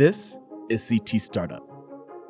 This 0.00 0.38
is 0.70 0.88
CT 0.88 1.20
Startup, 1.20 1.62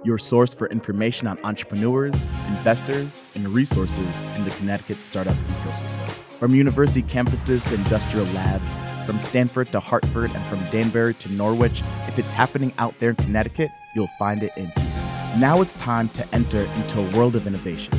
your 0.02 0.18
source 0.18 0.52
for 0.52 0.66
information 0.70 1.28
on 1.28 1.38
entrepreneurs, 1.44 2.26
investors, 2.48 3.24
and 3.36 3.46
resources 3.46 4.24
in 4.34 4.42
the 4.42 4.50
Connecticut 4.50 5.00
startup 5.00 5.36
ecosystem. 5.36 6.08
From 6.40 6.52
university 6.52 7.04
campuses 7.04 7.64
to 7.68 7.76
industrial 7.76 8.26
labs, 8.34 8.80
from 9.06 9.20
Stamford 9.20 9.70
to 9.70 9.78
Hartford, 9.78 10.32
and 10.34 10.44
from 10.46 10.58
Danbury 10.72 11.14
to 11.14 11.30
Norwich, 11.30 11.84
if 12.08 12.18
it's 12.18 12.32
happening 12.32 12.72
out 12.78 12.98
there 12.98 13.10
in 13.10 13.16
Connecticut, 13.16 13.70
you'll 13.94 14.10
find 14.18 14.42
it 14.42 14.50
in 14.56 14.66
here. 14.66 15.38
Now 15.38 15.62
it's 15.62 15.76
time 15.76 16.08
to 16.08 16.26
enter 16.34 16.62
into 16.74 16.98
a 16.98 17.16
world 17.16 17.36
of 17.36 17.46
innovation, 17.46 17.94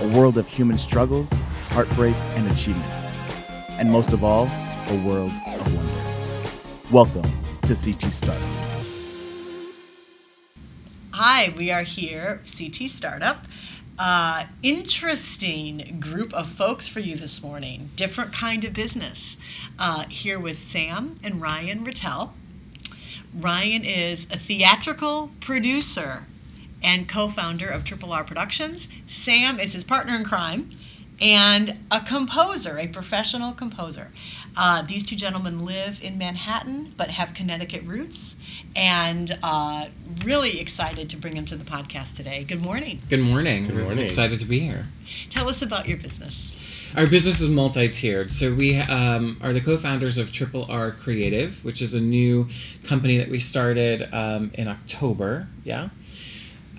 a 0.00 0.08
world 0.16 0.38
of 0.38 0.48
human 0.48 0.78
struggles, 0.78 1.30
heartbreak, 1.72 2.14
and 2.34 2.50
achievement, 2.50 2.90
and 3.72 3.92
most 3.92 4.14
of 4.14 4.24
all, 4.24 4.46
a 4.46 5.06
world 5.06 5.32
of 5.48 5.74
wonder. 5.74 6.90
Welcome 6.90 7.30
to 7.66 7.74
CT 7.74 8.10
Startup. 8.10 8.71
Hi, 11.24 11.54
we 11.56 11.70
are 11.70 11.84
here, 11.84 12.40
CT 12.44 12.90
Startup. 12.90 13.46
Uh, 13.96 14.46
interesting 14.60 15.98
group 16.00 16.34
of 16.34 16.48
folks 16.48 16.88
for 16.88 16.98
you 16.98 17.14
this 17.14 17.44
morning. 17.44 17.90
Different 17.94 18.32
kind 18.32 18.64
of 18.64 18.72
business. 18.72 19.36
Uh, 19.78 20.06
here 20.08 20.40
with 20.40 20.58
Sam 20.58 21.20
and 21.22 21.40
Ryan 21.40 21.84
Ratelle. 21.84 22.34
Ryan 23.32 23.84
is 23.84 24.26
a 24.32 24.36
theatrical 24.36 25.30
producer 25.38 26.26
and 26.82 27.08
co 27.08 27.30
founder 27.30 27.68
of 27.68 27.84
Triple 27.84 28.12
R 28.12 28.24
Productions. 28.24 28.88
Sam 29.06 29.60
is 29.60 29.74
his 29.74 29.84
partner 29.84 30.16
in 30.16 30.24
crime 30.24 30.76
and 31.22 31.78
a 31.92 32.00
composer, 32.00 32.78
a 32.78 32.88
professional 32.88 33.52
composer. 33.52 34.10
Uh, 34.56 34.82
these 34.82 35.06
two 35.06 35.14
gentlemen 35.14 35.64
live 35.64 36.02
in 36.02 36.18
Manhattan 36.18 36.92
but 36.96 37.08
have 37.10 37.32
Connecticut 37.32 37.84
roots, 37.84 38.34
and 38.74 39.38
uh, 39.42 39.86
really 40.24 40.60
excited 40.60 41.08
to 41.10 41.16
bring 41.16 41.36
them 41.36 41.46
to 41.46 41.56
the 41.56 41.64
podcast 41.64 42.16
today. 42.16 42.44
Good 42.44 42.60
morning. 42.60 43.00
Good 43.08 43.20
morning. 43.20 43.66
Good 43.66 43.76
We're 43.76 43.84
morning. 43.84 44.04
excited 44.04 44.40
to 44.40 44.44
be 44.44 44.58
here. 44.58 44.86
Tell 45.30 45.48
us 45.48 45.62
about 45.62 45.86
your 45.86 45.96
business. 45.96 46.50
Our 46.96 47.06
business 47.06 47.40
is 47.40 47.48
multi-tiered. 47.48 48.32
So 48.32 48.52
we 48.52 48.76
um, 48.78 49.38
are 49.42 49.52
the 49.52 49.60
co-founders 49.60 50.18
of 50.18 50.32
Triple 50.32 50.66
R 50.68 50.90
Creative, 50.90 51.64
which 51.64 51.80
is 51.80 51.94
a 51.94 52.00
new 52.00 52.48
company 52.82 53.16
that 53.18 53.30
we 53.30 53.38
started 53.38 54.12
um, 54.12 54.50
in 54.54 54.66
October. 54.68 55.46
Yeah. 55.64 55.88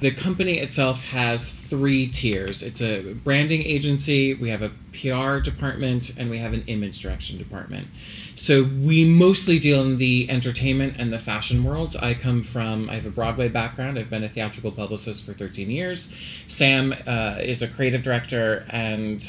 The 0.04 0.12
company 0.12 0.60
itself 0.60 1.02
has 1.12 1.54
three 1.54 2.08
tiers. 2.08 2.62
It's 2.62 2.82
a 2.82 3.14
branding 3.24 3.64
agency, 3.64 4.34
we 4.34 4.50
have 4.50 4.62
a 4.62 4.70
PR 4.92 5.40
department, 5.40 6.12
and 6.18 6.30
we 6.30 6.38
have 6.40 6.52
an 6.52 6.66
image 6.68 7.00
direction 7.00 7.38
department. 7.38 7.88
So 8.36 8.64
we 8.64 9.06
mostly 9.06 9.60
deal 9.60 9.82
in 9.82 9.96
the 9.96 10.30
entertainment 10.30 10.96
and 10.98 11.10
the 11.14 11.20
fashion 11.20 11.64
worlds. 11.64 11.96
I 11.96 12.16
come 12.16 12.44
from, 12.44 12.90
I 12.90 12.96
have 12.96 13.06
a 13.06 13.12
Broadway 13.12 13.48
background. 13.48 13.98
I've 13.98 14.10
been 14.10 14.26
a 14.26 14.30
theatrical 14.30 14.74
publicist 14.74 15.26
for 15.26 15.32
13 15.32 15.72
years. 15.72 16.14
Sam 16.50 16.94
uh, 17.08 17.38
is 17.40 17.62
a 17.62 17.70
creative 17.70 18.04
director 18.04 18.66
and 18.72 19.24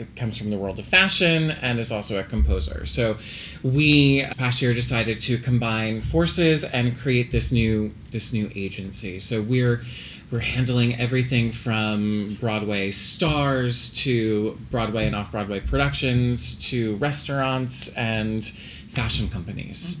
it 0.00 0.16
comes 0.16 0.38
from 0.38 0.50
the 0.50 0.56
world 0.56 0.78
of 0.78 0.86
fashion 0.86 1.50
and 1.62 1.78
is 1.78 1.92
also 1.92 2.18
a 2.18 2.22
composer. 2.24 2.86
So 2.86 3.18
we 3.62 4.24
past 4.38 4.62
year 4.62 4.72
decided 4.72 5.20
to 5.20 5.36
combine 5.38 6.00
forces 6.00 6.64
and 6.64 6.96
create 6.96 7.30
this 7.30 7.52
new 7.52 7.92
this 8.10 8.32
new 8.32 8.50
agency. 8.54 9.20
So 9.20 9.42
we're 9.42 9.82
we're 10.30 10.38
handling 10.38 10.98
everything 11.00 11.50
from 11.50 12.36
Broadway 12.40 12.92
stars 12.92 13.90
to 14.04 14.56
Broadway 14.70 15.06
and 15.06 15.16
off 15.16 15.32
Broadway 15.32 15.58
productions 15.60 16.54
to 16.70 16.94
restaurants 16.96 17.88
and 17.94 18.44
fashion 18.88 19.28
companies. 19.28 19.98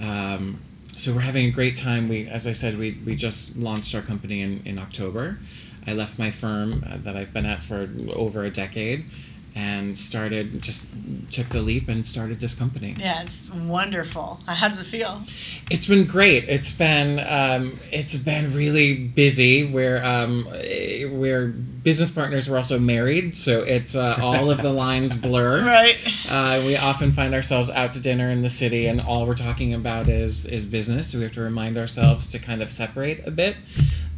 Um, 0.00 0.60
so 0.96 1.12
we're 1.12 1.20
having 1.20 1.46
a 1.46 1.50
great 1.50 1.74
time. 1.74 2.08
We, 2.08 2.28
as 2.28 2.46
I 2.46 2.52
said, 2.52 2.78
we, 2.78 3.00
we 3.04 3.16
just 3.16 3.56
launched 3.56 3.96
our 3.96 4.02
company 4.02 4.42
in, 4.42 4.62
in 4.64 4.78
October. 4.78 5.38
I 5.86 5.92
left 5.92 6.20
my 6.20 6.30
firm 6.30 6.84
uh, 6.88 6.98
that 6.98 7.16
I've 7.16 7.32
been 7.32 7.46
at 7.46 7.60
for 7.60 7.88
over 8.14 8.44
a 8.44 8.50
decade 8.50 9.06
and 9.54 9.96
started, 9.96 10.60
just 10.60 10.84
took 11.30 11.48
the 11.50 11.60
leap 11.60 11.88
and 11.88 12.04
started 12.04 12.40
this 12.40 12.54
company. 12.54 12.96
Yeah, 12.98 13.22
it's 13.22 13.38
wonderful. 13.52 14.40
How 14.46 14.68
does 14.68 14.80
it 14.80 14.86
feel? 14.86 15.22
It's 15.70 15.86
been 15.86 16.06
great. 16.06 16.48
It's 16.48 16.72
been 16.72 17.20
um, 17.20 17.78
it's 17.92 18.16
been 18.16 18.52
really 18.52 18.94
busy. 18.94 19.72
We're 19.72 20.02
um, 20.02 20.46
we're 20.48 21.48
business 21.48 22.10
partners. 22.10 22.50
We're 22.50 22.56
also 22.56 22.78
married, 22.78 23.36
so 23.36 23.62
it's 23.62 23.94
uh, 23.94 24.18
all 24.20 24.50
of 24.50 24.60
the 24.60 24.72
lines 24.84 25.14
blur. 25.14 25.64
Right. 25.64 25.96
Uh, 26.28 26.62
we 26.66 26.76
often 26.76 27.12
find 27.12 27.32
ourselves 27.34 27.70
out 27.70 27.92
to 27.92 28.00
dinner 28.00 28.30
in 28.30 28.42
the 28.42 28.50
city, 28.50 28.88
and 28.88 29.00
all 29.00 29.24
we're 29.26 29.34
talking 29.34 29.74
about 29.74 30.08
is 30.08 30.46
is 30.46 30.64
business. 30.64 31.12
So 31.12 31.18
we 31.18 31.24
have 31.24 31.32
to 31.34 31.42
remind 31.42 31.78
ourselves 31.78 32.28
to 32.30 32.38
kind 32.40 32.60
of 32.60 32.70
separate 32.72 33.26
a 33.26 33.30
bit. 33.30 33.56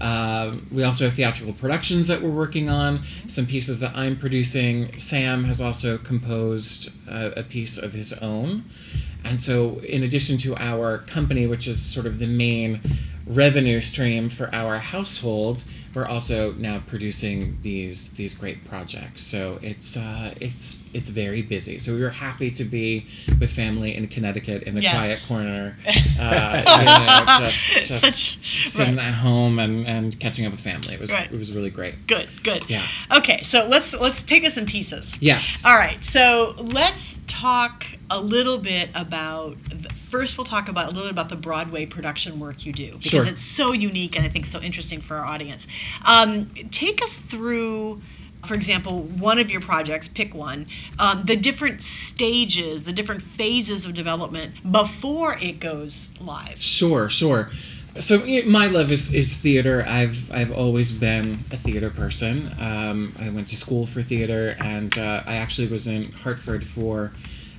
Um, 0.01 0.69
we 0.71 0.83
also 0.83 1.05
have 1.05 1.15
theatrical 1.15 1.55
productions 1.55 2.07
that 2.09 2.21
we're 2.21 2.31
working 2.31 2.69
on. 2.69 3.03
Some 3.29 3.47
pieces 3.47 3.79
that 3.81 3.97
I'm 3.97 4.17
producing. 4.17 4.99
Sam 4.99 5.45
has 5.45 5.61
also 5.61 5.99
composed 5.99 6.91
a, 7.09 7.41
a 7.41 7.43
piece 7.43 7.79
of 7.79 7.93
his 7.93 8.13
own, 8.15 8.65
and 9.27 9.39
so 9.41 9.81
in 9.81 10.03
addition 10.05 10.37
to 10.39 10.57
our 10.57 10.99
company, 10.99 11.47
which 11.47 11.67
is 11.69 11.81
sort 11.81 12.07
of 12.07 12.19
the 12.19 12.27
main 12.27 12.81
revenue 13.27 13.81
stream 13.81 14.29
for 14.29 14.49
our 14.55 14.79
household, 14.79 15.65
we're 15.95 16.07
also 16.07 16.53
now 16.53 16.79
producing 16.87 17.59
these 17.63 18.11
these 18.11 18.35
great 18.35 18.65
projects. 18.69 19.23
So 19.23 19.59
it's 19.63 19.97
uh, 19.97 20.35
it's 20.41 20.77
it's 20.93 21.09
very 21.09 21.43
busy. 21.43 21.79
So 21.79 21.95
we 21.95 22.03
were 22.03 22.11
happy 22.11 22.51
to 22.51 22.65
be 22.65 23.07
with 23.41 23.51
family 23.51 23.97
in 23.97 24.07
Connecticut 24.09 24.63
in 24.65 24.75
the 24.75 24.83
Yes. 24.83 24.95
quiet 24.95 25.19
corner, 25.27 25.77
uh, 26.21 26.63
you 26.79 26.85
know, 26.85 27.49
just 27.49 27.89
just 27.89 28.01
Such- 28.01 28.39
sitting 28.71 28.97
right. 28.97 29.07
at 29.07 29.15
home 29.15 29.59
and, 29.59 29.87
and 29.87 30.19
catching 30.21 30.45
up 30.47 30.53
with 30.53 30.61
family. 30.61 30.95
It 30.95 31.01
was 31.01 31.11
Right. 31.13 31.27
it 31.33 31.37
was 31.37 31.51
really 31.53 31.71
great. 31.71 32.07
Good, 32.07 32.29
good. 32.45 32.65
Yeah. 32.69 32.87
Okay, 33.17 33.43
so 33.43 33.67
let's 33.67 33.93
let's 33.95 34.21
take 34.23 34.45
us 34.45 34.57
in 34.59 34.67
pieces. 34.67 35.17
Yes. 35.21 35.65
All 35.67 35.77
right, 35.77 36.03
so 36.05 36.55
let's 36.59 37.19
talk 37.27 37.85
a 38.11 38.21
little 38.21 38.59
bit 38.59 38.91
about. 38.95 39.57
First, 40.11 40.39
we'll 40.39 40.45
talk 40.45 40.69
about 40.69 40.87
a 40.87 40.89
little 40.89 41.05
bit 41.05 41.11
about 41.13 41.29
the 41.29 41.37
Broadway 41.37 41.87
production 41.87 42.39
work 42.39 42.65
you 42.65 42.73
do 42.73 42.93
because 42.93 43.11
Sure. 43.11 43.27
it's 43.27 43.43
so 43.43 43.73
unique 43.73 44.17
and 44.17 44.25
I 44.25 44.29
think 44.29 44.47
so 44.47 44.61
interesting 44.61 45.01
for 45.01 45.17
our 45.17 45.25
audience. 45.25 45.67
Um, 46.05 46.51
take 46.71 47.03
us 47.03 47.17
through, 47.17 48.01
for 48.47 48.55
example, 48.55 49.03
one 49.03 49.39
of 49.39 49.51
your 49.51 49.61
projects. 49.61 50.07
Pick 50.09 50.35
one. 50.35 50.67
Um, 50.99 51.25
the 51.27 51.37
different 51.37 51.83
stages, 51.83 52.85
the 52.85 52.93
different 52.93 53.23
phases 53.23 53.85
of 53.85 53.95
development 53.95 54.55
before 54.71 55.37
it 55.41 55.59
goes 55.61 56.11
live. 56.21 56.57
Sure, 56.63 57.09
sure. 57.09 57.51
So 57.99 58.25
my 58.45 58.67
love 58.67 58.93
is, 58.93 59.13
is 59.15 59.39
theater. 59.39 59.83
I've 59.89 60.31
I've 60.31 60.53
always 60.53 60.91
been 60.91 61.39
a 61.51 61.57
theater 61.57 61.89
person. 61.91 62.53
Um, 62.61 63.15
I 63.19 63.31
went 63.31 63.49
to 63.49 63.57
school 63.57 63.87
for 63.87 64.03
theater, 64.03 64.55
and 64.61 64.97
uh, 64.99 65.23
I 65.27 65.37
actually 65.37 65.69
was 65.69 65.87
in 65.87 66.13
Hartford 66.13 66.65
for 66.67 67.13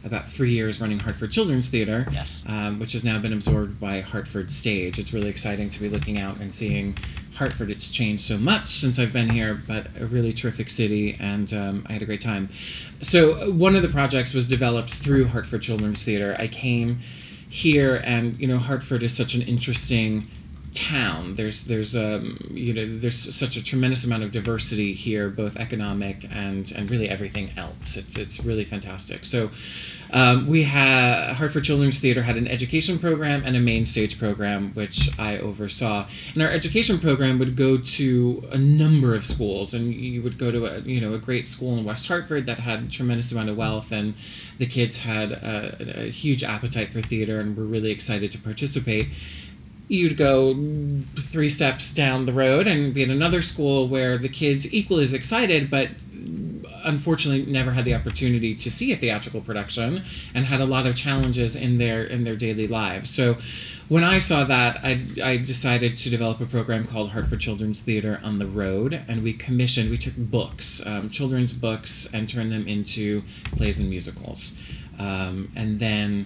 about 0.07 0.27
three 0.27 0.51
years 0.51 0.81
running 0.81 0.97
Hartford 0.99 1.29
Children's 1.31 1.69
Theater, 1.69 2.07
Yes. 2.11 2.41
um, 2.47 2.79
which 2.79 2.93
has 2.93 3.03
now 3.03 3.19
been 3.19 3.33
absorbed 3.33 3.79
by 3.79 3.99
Hartford 3.99 4.49
Stage. 4.49 4.97
It's 4.97 5.13
really 5.13 5.29
exciting 5.29 5.69
to 5.69 5.79
be 5.79 5.89
looking 5.89 6.19
out 6.19 6.37
and 6.39 6.51
seeing 6.51 6.97
Hartford. 7.35 7.69
It's 7.69 7.89
changed 7.89 8.23
so 8.23 8.37
much 8.37 8.65
since 8.67 8.97
I've 8.97 9.13
been 9.13 9.29
here, 9.29 9.61
but 9.67 9.87
a 9.99 10.07
really 10.07 10.33
terrific 10.33 10.69
city, 10.69 11.15
and 11.19 11.53
um, 11.53 11.83
I 11.87 11.93
had 11.93 12.01
a 12.01 12.05
great 12.05 12.21
time. 12.21 12.49
So 13.01 13.33
uh, 13.33 13.51
one 13.51 13.75
of 13.75 13.83
the 13.83 13.89
projects 13.89 14.33
was 14.33 14.47
developed 14.47 14.89
through 14.89 15.27
Hartford 15.27 15.61
Children's 15.61 16.03
Theater. 16.03 16.35
I 16.39 16.47
came 16.47 16.97
here 17.49 18.01
and 18.03 18.37
you 18.41 18.45
know 18.45 18.57
hartford 18.57 19.03
is 19.03 19.15
such 19.15 19.33
an 19.33 19.41
interesting 19.43 20.27
town 20.77 21.33
there's 21.33 21.63
there's 21.63 21.95
um 21.95 22.37
you 22.51 22.73
know 22.73 22.99
there's 22.99 23.35
such 23.35 23.57
a 23.57 23.63
tremendous 23.63 24.03
amount 24.03 24.23
of 24.23 24.31
diversity 24.31 24.93
here 24.93 25.29
both 25.29 25.57
economic 25.57 26.27
and 26.31 26.71
and 26.75 26.89
really 26.91 27.09
everything 27.09 27.49
else. 27.57 27.97
It's 27.97 28.15
it's 28.15 28.39
really 28.43 28.63
fantastic. 28.63 29.25
So 29.25 29.49
um, 30.13 30.47
we 30.47 30.63
had 30.63 31.33
hartford 31.33 31.63
children's 31.63 31.99
theater 31.99 32.21
had 32.21 32.37
an 32.37 32.47
education 32.47 32.97
program 32.99 33.43
and 33.45 33.55
a 33.57 33.59
main 33.59 33.85
stage 33.85 34.17
program 34.19 34.71
which 34.75 35.09
i 35.19 35.37
oversaw. 35.39 36.07
And 36.33 36.43
our 36.43 36.49
education 36.49 36.99
program 36.99 37.39
would 37.39 37.55
go 37.55 37.77
to 37.77 38.47
a 38.51 38.57
number 38.57 39.15
of 39.15 39.25
schools 39.25 39.73
and 39.73 39.93
you 39.93 40.21
would 40.21 40.37
go 40.37 40.51
to 40.51 40.65
a 40.67 40.79
you 40.81 41.01
know 41.01 41.13
a 41.15 41.17
great 41.17 41.47
school 41.47 41.77
in 41.77 41.83
west 41.83 42.07
hartford 42.07 42.45
that 42.45 42.59
had 42.59 42.81
a 42.83 42.87
tremendous 42.87 43.31
amount 43.31 43.49
of 43.49 43.57
wealth 43.57 43.91
and 43.91 44.13
the 44.59 44.65
kids 44.65 44.95
had 44.97 45.31
a, 45.31 46.03
a 46.05 46.09
huge 46.09 46.43
appetite 46.43 46.89
for 46.89 47.01
theater 47.01 47.39
and 47.39 47.57
were 47.57 47.63
really 47.63 47.91
excited 47.91 48.29
to 48.31 48.37
participate. 48.37 49.07
You'd 49.87 50.17
go 50.17 50.53
three 51.15 51.49
steps 51.49 51.91
down 51.91 52.25
the 52.25 52.33
road 52.33 52.67
and 52.67 52.93
be 52.93 53.03
at 53.03 53.09
another 53.09 53.41
school 53.41 53.87
where 53.87 54.17
the 54.17 54.29
kids 54.29 54.73
equally 54.73 55.03
as 55.03 55.13
excited, 55.13 55.69
but 55.69 55.89
unfortunately 56.83 57.51
never 57.51 57.71
had 57.71 57.85
the 57.85 57.93
opportunity 57.93 58.55
to 58.55 58.71
see 58.71 58.91
a 58.91 58.95
theatrical 58.95 59.41
production 59.41 60.03
and 60.33 60.45
had 60.45 60.61
a 60.61 60.65
lot 60.65 60.85
of 60.85 60.95
challenges 60.95 61.55
in 61.55 61.77
their 61.77 62.05
in 62.05 62.23
their 62.23 62.35
daily 62.35 62.67
lives. 62.67 63.09
So 63.09 63.37
when 63.89 64.03
I 64.03 64.19
saw 64.19 64.43
that, 64.43 64.79
I, 64.83 64.99
I 65.23 65.37
decided 65.37 65.95
to 65.95 66.09
develop 66.09 66.41
a 66.41 66.45
program 66.45 66.83
called 66.85 67.09
Hartford 67.09 67.39
Children's 67.39 67.79
Theater 67.79 68.19
on 68.21 68.37
the 68.37 68.47
Road, 68.47 69.01
and 69.07 69.23
we 69.23 69.31
commissioned, 69.31 69.89
we 69.89 69.97
took 69.97 70.15
books, 70.17 70.85
um, 70.85 71.09
children's 71.09 71.53
books, 71.53 72.05
and 72.13 72.27
turned 72.27 72.51
them 72.51 72.67
into 72.67 73.23
plays 73.55 73.79
and 73.79 73.89
musicals. 73.89 74.57
Um, 74.99 75.49
and 75.55 75.79
then 75.79 76.25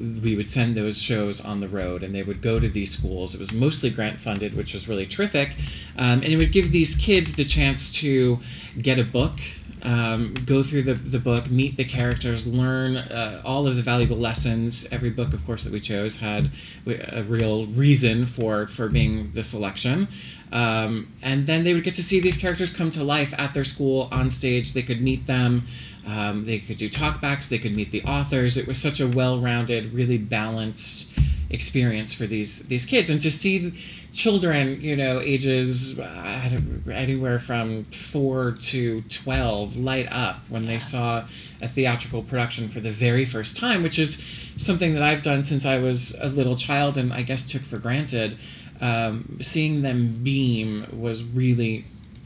we 0.00 0.34
would 0.34 0.48
send 0.48 0.76
those 0.76 1.00
shows 1.00 1.40
on 1.40 1.60
the 1.60 1.68
road 1.68 2.02
and 2.02 2.14
they 2.14 2.22
would 2.22 2.40
go 2.40 2.58
to 2.58 2.68
these 2.68 2.90
schools. 2.90 3.34
It 3.34 3.40
was 3.40 3.52
mostly 3.52 3.90
grant 3.90 4.18
funded, 4.18 4.54
which 4.54 4.72
was 4.72 4.88
really 4.88 5.06
terrific. 5.06 5.56
Um, 5.96 6.22
and 6.22 6.26
it 6.26 6.36
would 6.36 6.52
give 6.52 6.72
these 6.72 6.94
kids 6.94 7.34
the 7.34 7.44
chance 7.44 7.90
to 8.00 8.40
get 8.78 8.98
a 8.98 9.04
book, 9.04 9.38
um, 9.82 10.34
go 10.46 10.62
through 10.62 10.82
the, 10.82 10.94
the 10.94 11.18
book, 11.18 11.50
meet 11.50 11.76
the 11.76 11.84
characters, 11.84 12.46
learn 12.46 12.96
uh, 12.96 13.42
all 13.44 13.66
of 13.66 13.76
the 13.76 13.82
valuable 13.82 14.16
lessons. 14.16 14.86
Every 14.90 15.10
book, 15.10 15.32
of 15.32 15.44
course, 15.46 15.64
that 15.64 15.72
we 15.72 15.80
chose 15.80 16.16
had 16.16 16.50
a 16.86 17.22
real 17.24 17.66
reason 17.66 18.26
for, 18.26 18.66
for 18.66 18.88
being 18.88 19.30
the 19.32 19.42
selection. 19.42 20.08
Um, 20.52 21.12
and 21.22 21.46
then 21.46 21.64
they 21.64 21.74
would 21.74 21.84
get 21.84 21.94
to 21.94 22.02
see 22.02 22.20
these 22.20 22.36
characters 22.36 22.70
come 22.70 22.90
to 22.90 23.04
life 23.04 23.32
at 23.38 23.54
their 23.54 23.64
school 23.64 24.08
on 24.12 24.28
stage. 24.30 24.72
They 24.72 24.82
could 24.82 25.00
meet 25.00 25.26
them. 25.26 25.64
Um, 26.06 26.44
they 26.44 26.58
could 26.58 26.76
do 26.76 26.88
talkbacks. 26.88 27.48
They 27.48 27.58
could 27.58 27.74
meet 27.74 27.90
the 27.90 28.02
authors. 28.02 28.56
It 28.56 28.66
was 28.66 28.80
such 28.80 29.00
a 29.00 29.08
well-rounded, 29.08 29.92
really 29.92 30.18
balanced 30.18 31.08
experience 31.50 32.14
for 32.14 32.26
these 32.26 32.60
these 32.60 32.86
kids, 32.86 33.10
and 33.10 33.20
to 33.20 33.30
see 33.30 33.72
children, 34.12 34.80
you 34.80 34.96
know, 34.96 35.20
ages 35.20 35.98
uh, 35.98 36.50
anywhere 36.92 37.38
from 37.38 37.84
four 37.84 38.52
to 38.52 39.02
twelve, 39.02 39.76
light 39.76 40.08
up 40.10 40.40
when 40.48 40.64
yeah. 40.64 40.70
they 40.70 40.78
saw 40.78 41.26
a 41.60 41.68
theatrical 41.68 42.22
production 42.22 42.68
for 42.68 42.80
the 42.80 42.90
very 42.90 43.24
first 43.24 43.56
time, 43.56 43.82
which 43.82 43.98
is 43.98 44.24
something 44.56 44.94
that 44.94 45.02
I've 45.02 45.22
done 45.22 45.42
since 45.42 45.66
I 45.66 45.78
was 45.78 46.14
a 46.20 46.28
little 46.28 46.56
child, 46.56 46.96
and 46.96 47.12
I 47.12 47.22
guess 47.22 47.44
took 47.50 47.62
for 47.62 47.78
granted. 47.78 48.38
Um, 48.80 49.38
seeing 49.42 49.82
them 49.82 50.20
beam 50.22 50.86
was 50.90 51.22
really 51.22 51.84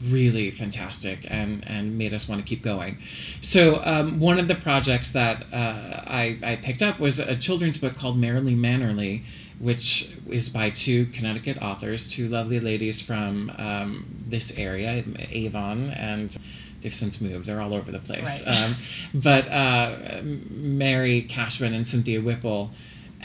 really 0.09 0.51
fantastic 0.51 1.25
and, 1.29 1.63
and 1.67 1.97
made 1.97 2.13
us 2.13 2.27
want 2.27 2.41
to 2.41 2.47
keep 2.47 2.61
going. 2.61 2.97
So, 3.41 3.83
um, 3.83 4.19
one 4.19 4.39
of 4.39 4.47
the 4.47 4.55
projects 4.55 5.11
that 5.11 5.45
uh, 5.53 6.03
I, 6.07 6.37
I 6.43 6.55
picked 6.57 6.81
up 6.81 6.99
was 6.99 7.19
a 7.19 7.35
children's 7.35 7.77
book 7.77 7.95
called 7.95 8.17
Merrily 8.17 8.55
Mannerly, 8.55 9.23
which 9.59 10.09
is 10.29 10.49
by 10.49 10.69
two 10.69 11.05
Connecticut 11.07 11.61
authors, 11.61 12.09
two 12.09 12.27
lovely 12.27 12.59
ladies 12.59 13.01
from 13.01 13.51
um, 13.57 14.05
this 14.27 14.57
area, 14.57 15.03
Avon, 15.29 15.91
and 15.91 16.35
they've 16.81 16.93
since 16.93 17.21
moved. 17.21 17.45
They're 17.45 17.61
all 17.61 17.73
over 17.73 17.91
the 17.91 17.99
place. 17.99 18.45
Right. 18.45 18.63
Um, 18.63 18.75
but 19.13 19.47
uh, 19.49 20.21
Mary 20.23 21.23
Cashman 21.23 21.73
and 21.73 21.85
Cynthia 21.85 22.21
Whipple 22.21 22.71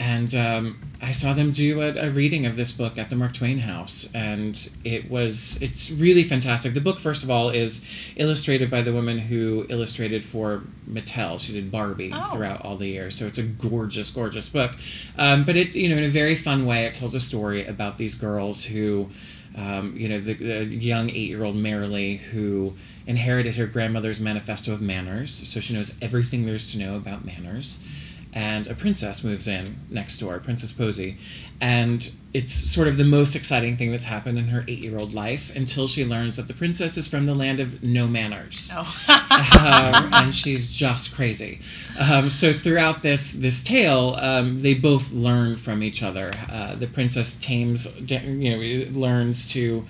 and 0.01 0.33
um, 0.33 0.79
I 0.99 1.11
saw 1.11 1.33
them 1.33 1.51
do 1.51 1.79
a, 1.79 2.07
a, 2.07 2.09
reading 2.09 2.47
of 2.47 2.55
this 2.55 2.71
book 2.71 2.97
at 2.97 3.11
the 3.11 3.15
Mark 3.15 3.33
Twain 3.33 3.59
House, 3.59 4.09
and 4.15 4.67
it 4.83 5.07
was 5.11 5.61
it's 5.61 5.91
really 5.91 6.23
fantastic. 6.23 6.73
The 6.73 6.81
book, 6.81 6.97
first 6.97 7.23
of 7.23 7.29
all, 7.29 7.51
is 7.51 7.83
illustrated 8.15 8.71
by 8.71 8.81
the 8.81 8.91
woman 8.91 9.19
who 9.19 9.67
illustrated 9.69 10.25
for 10.25 10.63
Mattel. 10.89 11.39
She 11.39 11.53
did 11.53 11.71
Barbie 11.71 12.11
oh. 12.11 12.31
throughout 12.33 12.65
all 12.65 12.77
the 12.77 12.87
years, 12.87 13.13
so 13.13 13.27
it's 13.27 13.37
a 13.37 13.43
gorgeous, 13.43 14.09
gorgeous 14.09 14.49
book. 14.49 14.75
Um, 15.19 15.43
but 15.43 15.55
it, 15.55 15.75
you 15.75 15.87
know, 15.87 15.97
in 15.97 16.03
a 16.03 16.09
very 16.09 16.33
fun 16.33 16.65
way, 16.65 16.85
it 16.85 16.93
tells 16.93 17.13
a 17.13 17.19
story 17.19 17.67
about 17.67 17.99
these 17.99 18.15
girls 18.15 18.65
who. 18.65 19.07
Um, 19.53 19.97
you 19.97 20.07
know, 20.07 20.21
the, 20.21 20.33
the 20.33 20.63
young 20.63 21.09
eight 21.09 21.27
year 21.27 21.43
old 21.43 21.57
Merrily 21.57 22.15
who 22.15 22.73
inherited 23.05 23.53
her 23.57 23.65
grandmother's 23.65 24.21
manifesto 24.21 24.71
of 24.71 24.79
manners, 24.79 25.41
so 25.45 25.59
she 25.59 25.73
knows 25.73 25.93
everything 26.01 26.45
there's 26.45 26.71
to 26.71 26.77
know 26.77 26.95
about 26.95 27.25
manners 27.25 27.77
and 28.33 28.67
a 28.67 28.75
princess 28.75 29.23
moves 29.23 29.47
in 29.47 29.75
next 29.89 30.17
door, 30.19 30.39
Princess 30.39 30.71
Posy, 30.71 31.17
and 31.59 32.11
it's 32.33 32.53
sort 32.53 32.87
of 32.87 32.95
the 32.95 33.03
most 33.03 33.35
exciting 33.35 33.75
thing 33.75 33.91
that's 33.91 34.05
happened 34.05 34.37
in 34.37 34.47
her 34.47 34.63
eight-year-old 34.67 35.13
life 35.13 35.53
until 35.55 35.87
she 35.87 36.05
learns 36.05 36.37
that 36.37 36.47
the 36.47 36.53
princess 36.53 36.97
is 36.97 37.07
from 37.07 37.25
the 37.25 37.35
land 37.35 37.59
of 37.59 37.83
no 37.83 38.07
manners, 38.07 38.71
oh. 38.73 38.95
um, 39.09 40.13
and 40.13 40.33
she's 40.33 40.71
just 40.71 41.13
crazy. 41.13 41.59
Um, 41.99 42.29
so 42.29 42.53
throughout 42.53 43.01
this 43.01 43.33
this 43.33 43.61
tale, 43.61 44.15
um, 44.19 44.61
they 44.61 44.73
both 44.73 45.11
learn 45.11 45.57
from 45.57 45.83
each 45.83 46.01
other. 46.03 46.31
Uh, 46.49 46.75
the 46.75 46.87
princess 46.87 47.35
tames, 47.35 47.87
you 48.09 48.49
know, 48.49 48.99
learns 48.99 49.51
to 49.51 49.85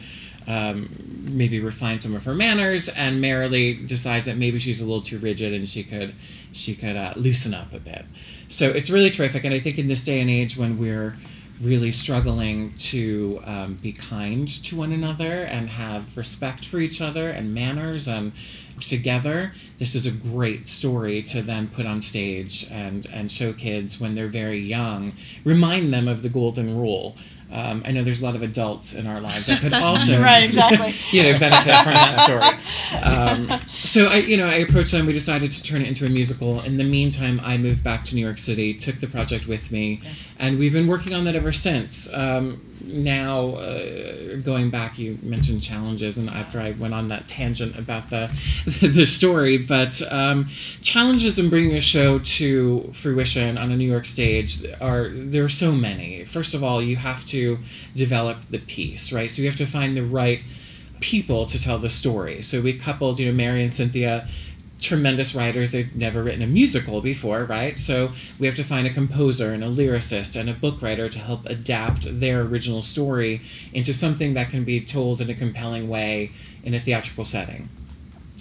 um, 0.52 0.90
maybe 1.24 1.60
refine 1.62 2.00
some 2.00 2.14
of 2.14 2.26
her 2.26 2.34
manners, 2.36 2.90
and 2.90 3.22
Merrily 3.22 3.76
decides 3.86 4.26
that 4.26 4.38
maybe 4.38 4.60
she's 4.60 4.82
a 4.82 4.86
little 4.86 5.02
too 5.02 5.18
rigid 5.20 5.54
and 5.54 5.68
she 5.68 5.84
could 5.84 6.14
she 6.52 6.76
could 6.76 6.98
uh, 6.98 7.14
loosen 7.16 7.54
up 7.54 7.72
a 7.74 7.80
bit. 7.80 8.06
So 8.50 8.70
it's 8.70 8.90
really 8.90 9.10
terrific, 9.10 9.46
and 9.46 9.54
I 9.54 9.60
think 9.60 9.80
in 9.80 9.88
this 9.88 10.04
day 10.04 10.20
and 10.20 10.30
age 10.30 10.58
when 10.58 10.78
we're 10.78 11.16
really 11.62 11.92
struggling 11.92 12.74
to 12.78 13.40
um, 13.46 13.76
be 13.76 13.92
kind 13.94 14.48
to 14.66 14.76
one 14.76 14.92
another 14.92 15.44
and 15.44 15.70
have 15.70 16.18
respect 16.18 16.66
for 16.66 16.80
each 16.80 17.02
other 17.02 17.30
and 17.30 17.54
manners 17.54 18.08
and 18.08 18.34
together 18.86 19.52
this 19.78 19.96
is 19.96 20.06
a 20.06 20.12
great 20.12 20.68
story 20.68 21.22
to 21.22 21.42
then 21.42 21.68
put 21.68 21.86
on 21.86 22.02
stage 22.02 22.68
and 22.72 23.08
and 23.08 23.32
show 23.32 23.54
kids 23.54 24.00
when 24.00 24.14
they're 24.14 24.28
very 24.28 24.60
young 24.60 25.14
remind 25.44 25.94
them 25.94 26.08
of 26.08 26.22
the 26.24 26.30
golden 26.30 26.78
rule 26.78 27.16
um, 27.52 27.84
I 27.86 27.92
know 27.92 28.04
there's 28.04 28.22
a 28.22 28.24
lot 28.24 28.36
of 28.36 28.44
adults 28.44 28.94
in 28.94 29.08
our 29.08 29.20
lives 29.20 29.48
that 29.48 29.60
could 29.60 29.74
also, 29.74 30.22
right, 30.22 30.44
exactly. 30.44 30.94
you 31.12 31.24
know, 31.24 31.38
benefit 31.38 31.76
from 31.84 31.94
that 31.94 32.20
story. 32.20 33.04
Um, 33.04 33.60
so 33.68 34.06
I, 34.06 34.18
you 34.18 34.38
know, 34.38 34.48
I 34.48 34.56
approached 34.56 34.92
them. 34.94 35.06
We 35.06 35.14
decided 35.14 35.52
to 35.52 35.62
turn 35.62 35.82
it 35.82 35.88
into 35.88 36.06
a 36.06 36.10
musical. 36.10 36.62
In 36.62 36.78
the 36.78 36.84
meantime, 36.86 37.42
I 37.44 37.58
moved 37.58 37.84
back 37.84 38.06
to 38.06 38.16
New 38.16 38.22
York 38.24 38.40
City, 38.40 38.74
took 38.74 39.00
the 39.00 39.08
project 39.08 39.48
with 39.48 39.70
me, 39.70 40.00
yes. 40.02 40.16
and 40.40 40.58
we've 40.58 40.72
been 40.72 40.88
working 40.88 41.14
on 41.14 41.26
that 41.26 41.36
ever 41.36 41.52
since. 41.52 42.12
Um, 42.14 42.62
now, 42.86 43.50
uh, 43.56 44.38
going 44.38 44.70
back, 44.70 44.98
you 44.98 45.18
mentioned 45.22 45.62
challenges, 45.62 46.18
and 46.18 46.30
after 46.30 46.60
I 46.60 46.72
went 46.72 46.94
on 46.94 47.08
that 47.10 47.28
tangent 47.28 47.78
about 47.78 48.10
the 48.10 48.32
the 48.82 49.06
story, 49.06 49.58
but 49.58 50.02
um, 50.12 50.48
challenges 50.82 51.40
in 51.40 51.50
bringing 51.50 51.76
a 51.76 51.82
show 51.82 52.20
to 52.20 52.90
fruition 52.94 53.58
on 53.58 53.72
a 53.72 53.76
New 53.78 53.90
York 53.90 54.06
stage 54.06 54.60
are 54.80 55.10
there 55.14 55.44
are 55.44 55.50
so 55.50 55.72
many. 55.72 56.24
First 56.26 56.54
of 56.54 56.64
all, 56.64 56.82
you 56.82 56.96
have 56.96 57.26
to 57.26 57.60
develop 57.96 58.46
the 58.50 58.60
piece, 58.60 59.12
right? 59.12 59.30
So 59.32 59.42
you 59.42 59.48
have 59.48 59.58
to 59.58 59.66
find 59.66 59.98
the 59.98 60.06
right 60.06 60.42
people 61.02 61.46
to 61.48 61.60
tell 61.62 61.80
the 61.80 61.90
story. 61.90 62.42
So 62.44 62.62
we 62.62 62.74
coupled, 62.78 63.20
you 63.20 63.26
know, 63.28 63.34
Mary 63.34 63.64
and 63.64 63.74
Cynthia 63.74 64.28
tremendous 64.80 65.36
writers. 65.36 65.72
They've 65.72 65.96
never 65.96 66.24
written 66.24 66.42
a 66.42 66.48
musical 66.48 67.02
before, 67.02 67.46
right? 67.46 67.78
So 67.78 68.14
we 68.40 68.48
have 68.48 68.56
to 68.56 68.64
find 68.64 68.88
a 68.88 68.94
composer 68.94 69.54
and 69.54 69.64
a 69.64 69.68
lyricist 69.68 70.40
and 70.40 70.50
a 70.50 70.54
book 70.54 70.82
writer 70.82 71.08
to 71.10 71.20
help 71.20 71.46
adapt 71.46 72.20
their 72.20 72.42
original 72.42 72.82
story 72.82 73.42
into 73.74 73.94
something 73.94 74.34
that 74.34 74.50
can 74.50 74.64
be 74.64 74.80
told 74.82 75.22
in 75.22 75.30
a 75.30 75.36
compelling 75.36 75.88
way 75.88 76.32
in 76.64 76.74
a 76.74 76.80
theatrical 76.80 77.26
setting. 77.26 77.70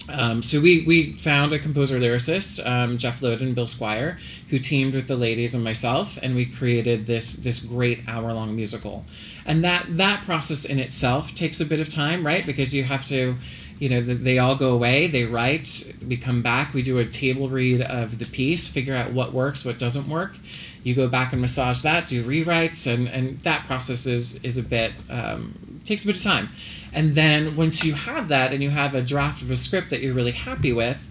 Um, 0.08 0.42
so 0.42 0.60
we, 0.60 0.84
we 0.86 1.12
found 1.14 1.52
a 1.52 1.58
composer 1.58 1.98
lyricist, 2.00 2.64
um, 2.66 2.96
Jeff 2.96 3.20
Loden, 3.20 3.54
Bill 3.54 3.66
Squire, 3.66 4.16
who 4.48 4.58
teamed 4.58 4.94
with 4.94 5.06
the 5.06 5.16
ladies 5.16 5.54
and 5.54 5.62
myself, 5.62 6.18
and 6.22 6.34
we 6.34 6.46
created 6.46 7.06
this 7.06 7.34
this 7.34 7.60
great 7.60 8.08
hour 8.08 8.32
long 8.32 8.56
musical. 8.56 9.04
And 9.46 9.62
that 9.64 9.86
that 9.96 10.24
process 10.24 10.64
in 10.64 10.78
itself 10.78 11.34
takes 11.34 11.60
a 11.60 11.66
bit 11.66 11.80
of 11.80 11.88
time, 11.88 12.26
right? 12.26 12.46
Because 12.46 12.74
you 12.74 12.82
have 12.84 13.04
to 13.06 13.36
you 13.80 13.88
know, 13.88 14.02
they 14.02 14.38
all 14.38 14.54
go 14.54 14.72
away, 14.74 15.06
they 15.06 15.24
write, 15.24 15.94
we 16.06 16.14
come 16.14 16.42
back, 16.42 16.74
we 16.74 16.82
do 16.82 16.98
a 16.98 17.04
table 17.06 17.48
read 17.48 17.80
of 17.80 18.18
the 18.18 18.26
piece, 18.26 18.68
figure 18.68 18.94
out 18.94 19.10
what 19.12 19.32
works, 19.32 19.64
what 19.64 19.78
doesn't 19.78 20.06
work. 20.06 20.36
You 20.82 20.94
go 20.94 21.08
back 21.08 21.32
and 21.32 21.40
massage 21.40 21.80
that, 21.80 22.06
do 22.06 22.22
rewrites, 22.22 22.86
and, 22.92 23.08
and 23.08 23.40
that 23.40 23.64
process 23.64 24.06
is, 24.06 24.36
is 24.44 24.58
a 24.58 24.62
bit, 24.62 24.92
um, 25.08 25.54
takes 25.84 26.04
a 26.04 26.06
bit 26.06 26.16
of 26.16 26.22
time. 26.22 26.48
And 26.92 27.12
then 27.12 27.56
once 27.56 27.84
you 27.84 27.94
have 27.94 28.28
that 28.28 28.52
and 28.52 28.62
you 28.62 28.70
have 28.70 28.94
a 28.94 29.02
draft 29.02 29.42
of 29.42 29.50
a 29.50 29.56
script 29.56 29.90
that 29.90 30.00
you're 30.00 30.14
really 30.14 30.32
happy 30.32 30.72
with, 30.72 31.08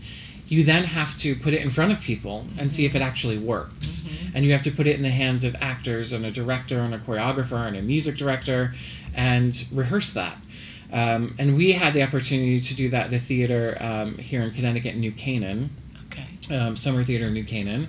you 0.48 0.64
then 0.64 0.84
have 0.84 1.16
to 1.18 1.36
put 1.36 1.54
it 1.54 1.62
in 1.62 1.70
front 1.70 1.92
of 1.92 2.02
people 2.02 2.46
and 2.58 2.72
see 2.72 2.86
if 2.86 2.96
it 2.96 3.02
actually 3.02 3.38
works. 3.38 4.02
Mm-hmm. 4.02 4.36
And 4.36 4.46
you 4.46 4.52
have 4.52 4.64
to 4.64 4.72
put 4.72 4.88
it 4.88 4.96
in 4.96 5.04
the 5.04 5.10
hands 5.10 5.44
of 5.44 5.56
actors 5.62 6.12
and 6.12 6.26
a 6.26 6.32
director 6.32 6.80
and 6.80 6.96
a 6.96 6.98
choreographer 6.98 7.68
and 7.68 7.78
a 7.78 7.82
music 7.82 8.18
director 8.18 8.74
and 9.16 9.66
rehearse 9.72 10.12
that. 10.14 10.40
Um, 10.92 11.36
and 11.38 11.56
we 11.56 11.72
had 11.72 11.94
the 11.94 12.02
opportunity 12.02 12.60
to 12.60 12.76
do 12.76 12.90
that 12.90 13.08
at 13.08 13.14
a 13.14 13.20
theater 13.20 13.78
um, 13.80 14.18
here 14.18 14.42
in 14.42 14.50
Connecticut, 14.50 14.96
in 14.96 15.00
New 15.00 15.12
Canaan. 15.12 15.70
Okay. 16.08 16.56
Um, 16.56 16.76
Summer 16.76 17.04
Theater, 17.04 17.26
in 17.26 17.34
New 17.34 17.44
Canaan. 17.44 17.88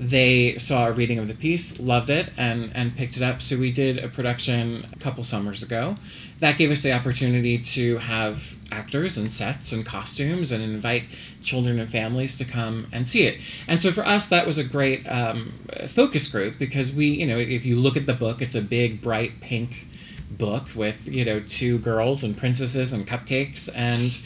They 0.00 0.56
saw 0.56 0.86
a 0.86 0.92
reading 0.92 1.18
of 1.18 1.28
the 1.28 1.34
piece, 1.34 1.78
loved 1.78 2.08
it, 2.08 2.32
and, 2.38 2.72
and 2.74 2.96
picked 2.96 3.18
it 3.18 3.22
up. 3.22 3.42
So 3.42 3.58
we 3.58 3.70
did 3.70 4.02
a 4.02 4.08
production 4.08 4.86
a 4.90 4.98
couple 4.98 5.22
summers 5.22 5.62
ago. 5.62 5.94
That 6.38 6.56
gave 6.56 6.70
us 6.70 6.82
the 6.82 6.92
opportunity 6.92 7.58
to 7.58 7.98
have 7.98 8.56
actors 8.72 9.18
and 9.18 9.30
sets 9.30 9.72
and 9.72 9.84
costumes 9.84 10.52
and 10.52 10.64
invite 10.64 11.04
children 11.42 11.78
and 11.78 11.90
families 11.90 12.38
to 12.38 12.46
come 12.46 12.86
and 12.92 13.06
see 13.06 13.24
it. 13.24 13.42
And 13.68 13.78
so 13.78 13.92
for 13.92 14.06
us, 14.06 14.24
that 14.28 14.46
was 14.46 14.56
a 14.56 14.64
great 14.64 15.04
um, 15.06 15.52
focus 15.86 16.28
group 16.28 16.58
because 16.58 16.90
we, 16.90 17.08
you 17.08 17.26
know, 17.26 17.36
if 17.36 17.66
you 17.66 17.76
look 17.76 17.98
at 17.98 18.06
the 18.06 18.14
book, 18.14 18.40
it's 18.40 18.54
a 18.54 18.62
big, 18.62 19.02
bright 19.02 19.38
pink 19.42 19.86
book 20.30 20.68
with 20.74 21.08
you 21.08 21.24
know 21.24 21.40
two 21.40 21.78
girls 21.80 22.24
and 22.24 22.36
princesses 22.36 22.92
and 22.92 23.06
cupcakes 23.06 23.68
and 23.74 24.18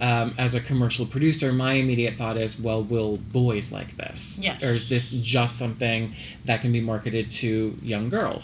um, 0.00 0.34
as 0.38 0.54
a 0.54 0.60
commercial 0.60 1.06
producer 1.06 1.52
my 1.52 1.74
immediate 1.74 2.16
thought 2.16 2.36
is 2.36 2.58
well 2.58 2.82
will 2.82 3.16
boys 3.32 3.72
like 3.72 3.96
this 3.96 4.38
yes. 4.42 4.62
or 4.62 4.70
is 4.70 4.88
this 4.88 5.12
just 5.12 5.58
something 5.58 6.14
that 6.44 6.60
can 6.60 6.72
be 6.72 6.80
marketed 6.80 7.28
to 7.28 7.76
young 7.82 8.08
girls 8.08 8.42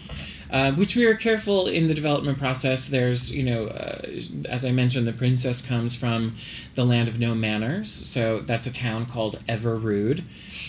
uh, 0.50 0.72
which 0.72 0.94
we 0.94 1.06
were 1.06 1.14
careful 1.14 1.66
in 1.66 1.88
the 1.88 1.94
development 1.94 2.38
process. 2.38 2.88
There's, 2.88 3.32
you 3.32 3.42
know, 3.42 3.66
uh, 3.66 4.00
as 4.48 4.64
I 4.64 4.70
mentioned, 4.70 5.06
the 5.06 5.12
princess 5.12 5.60
comes 5.60 5.96
from 5.96 6.36
the 6.75 6.84
land 6.84 7.08
of 7.08 7.18
no 7.18 7.34
manners, 7.34 7.90
so 7.90 8.40
that's 8.40 8.66
a 8.66 8.72
town 8.72 9.06
called 9.06 9.42
Everrude. 9.48 10.20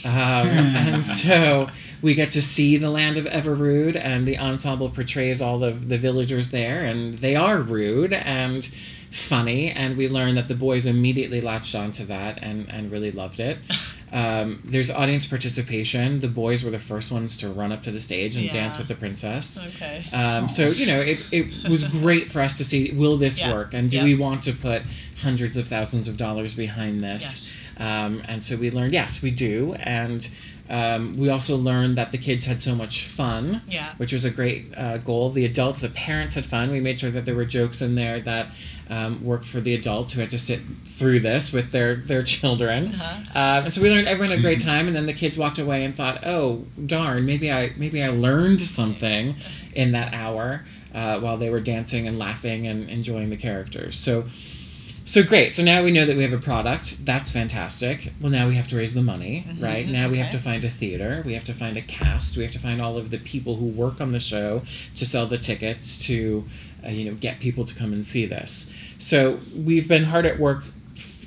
Um, 0.04 0.08
and 0.08 1.06
so 1.06 1.68
we 2.02 2.16
get 2.16 2.32
to 2.32 2.42
see 2.42 2.78
the 2.78 2.90
land 2.90 3.18
of 3.18 3.26
Everrude, 3.26 3.96
and 3.96 4.28
the 4.28 4.38
ensemble 4.40 4.90
portrays 4.90 5.42
all 5.42 5.64
of 5.64 5.90
the 5.90 5.98
villagers 5.98 6.50
there, 6.50 6.84
and 6.84 7.18
they 7.20 7.36
are 7.36 7.60
rude 7.60 8.14
and 8.14 8.68
funny, 9.12 9.72
and 9.72 9.98
we 9.98 10.08
learn 10.10 10.36
that 10.36 10.48
the 10.48 10.56
boys 10.56 10.86
immediately 10.86 11.42
latched 11.42 11.76
onto 11.76 12.06
that 12.06 12.40
and, 12.42 12.70
and 12.72 12.92
really 12.92 13.12
loved 13.12 13.40
it. 13.40 13.58
Um, 14.10 14.62
there's 14.64 14.90
audience 14.90 15.26
participation. 15.26 16.22
The 16.22 16.30
boys 16.30 16.64
were 16.64 16.72
the 16.72 16.80
first 16.80 17.12
ones 17.12 17.36
to 17.40 17.50
run 17.50 17.74
up 17.74 17.84
to 17.84 17.92
the 17.92 18.00
stage 18.00 18.38
and 18.38 18.46
Yeah. 18.46 18.54
dance 18.54 18.78
with 18.78 18.88
the 18.88 18.96
princess. 18.96 19.60
Okay. 19.76 20.06
Um, 20.14 20.48
so 20.48 20.70
you 20.70 20.86
know, 20.86 21.02
it, 21.02 21.20
it 21.32 21.70
was 21.70 21.84
great 22.00 22.30
for 22.30 22.40
us 22.42 22.58
to 22.60 22.64
see. 22.64 22.92
Will 22.94 23.18
this 23.18 23.38
Yeah. 23.38 23.52
work? 23.54 23.74
And 23.74 23.92
do 23.92 23.98
Yeah. 23.98 24.04
we 24.06 24.16
want 24.16 24.44
to 24.44 24.54
put 24.54 24.84
hundreds 25.18 25.58
of 25.58 25.68
thousands 25.68 26.08
of 26.08 26.16
dollars 26.16 26.54
behind 26.54 27.02
this? 27.02 27.50
Um, 27.76 28.22
and 28.30 28.42
so 28.42 28.56
we 28.56 28.72
learned, 28.72 28.94
yes, 28.94 29.22
we 29.22 29.30
do. 29.30 29.74
And 29.82 30.26
um, 30.70 31.16
we 31.18 31.30
also 31.30 31.56
learned 31.56 31.98
that 31.98 32.12
the 32.12 32.18
kids 32.18 32.46
had 32.46 32.62
so 32.62 32.76
much 32.76 33.06
fun, 33.06 33.62
Yeah. 33.70 33.94
which 33.98 34.12
was 34.14 34.26
a 34.26 34.30
great 34.30 34.66
uh, 34.78 34.98
goal. 34.98 35.30
The 35.30 35.46
adults, 35.46 35.82
the 35.82 35.90
parents 35.90 36.34
had 36.36 36.46
fun. 36.46 36.72
We 36.72 36.80
made 36.82 37.00
sure 37.00 37.12
that 37.12 37.26
there 37.26 37.36
were 37.36 37.46
jokes 37.46 37.82
in 37.82 37.96
there 37.96 38.20
that 38.22 38.48
um, 38.90 39.24
worked 39.24 39.48
for 39.48 39.62
the 39.62 39.74
adults 39.76 40.14
who 40.14 40.22
had 40.22 40.30
to 40.32 40.40
sit 40.40 40.60
through 40.86 41.20
this 41.22 41.52
with 41.54 41.72
their 41.72 41.96
their 41.96 42.24
children. 42.24 42.88
Uh-huh. 42.94 43.20
Um, 43.34 43.64
and 43.66 43.74
so 43.74 43.82
we 43.82 43.90
learned 43.90 44.08
everyone 44.08 44.32
had 44.32 44.40
a 44.40 44.42
great 44.42 44.60
time, 44.60 44.88
and 44.88 44.96
then 44.96 45.06
the 45.06 45.14
kids 45.14 45.38
walked 45.38 45.60
away 45.60 45.84
and 45.86 45.96
thought, 45.96 46.26
"Oh, 46.26 46.66
darn, 46.86 47.26
maybe 47.26 47.52
I 47.52 47.72
maybe 47.78 48.02
I 48.04 48.10
learned 48.10 48.62
something 48.62 49.36
in 49.74 49.92
that 49.94 50.14
hour 50.14 50.64
uh, 50.94 51.20
while 51.20 51.38
they 51.38 51.50
were 51.50 51.60
dancing 51.60 52.08
and 52.08 52.18
laughing 52.18 52.68
and 52.68 52.90
enjoying 52.90 53.30
the 53.30 53.38
characters." 53.38 53.96
So, 53.98 54.26
so 55.08 55.24
great. 55.24 55.52
So 55.52 55.64
now 55.64 55.82
we 55.84 55.92
know 55.92 56.06
that 56.06 56.16
we 56.16 56.22
have 56.24 56.34
a 56.34 56.38
product. 56.38 57.04
That's 57.06 57.32
fantastic. 57.32 58.14
Well, 58.22 58.32
now 58.32 58.48
we 58.48 58.56
have 58.56 58.68
to 58.68 58.78
raise 58.78 58.94
the 58.94 59.02
money, 59.02 59.46
right? 59.60 59.88
Now 59.88 60.10
we 60.10 60.18
have 60.18 60.30
to 60.32 60.40
find 60.40 60.64
a 60.64 60.70
theater. 60.70 61.24
We 61.26 61.34
have 61.34 61.46
to 61.46 61.54
find 61.54 61.78
a 61.78 61.82
cast. 61.82 62.38
We 62.38 62.44
have 62.44 62.52
to 62.52 62.60
find 62.60 62.82
all 62.82 62.98
of 62.98 63.10
the 63.10 63.18
people 63.18 63.56
who 63.56 63.66
work 63.66 64.02
on 64.02 64.12
the 64.12 64.20
show 64.20 64.62
to 64.96 65.06
sell 65.06 65.26
the 65.26 65.38
tickets 65.38 65.98
to, 66.06 66.46
uh, 66.86 66.90
you 66.90 67.10
know, 67.10 67.16
get 67.16 67.40
people 67.40 67.66
to 67.66 67.74
come 67.74 67.94
and 67.94 68.06
see 68.06 68.26
this. 68.26 68.72
So 69.00 69.40
we've 69.56 69.88
been 69.88 70.04
hard 70.04 70.26
at 70.26 70.38
work 70.40 70.64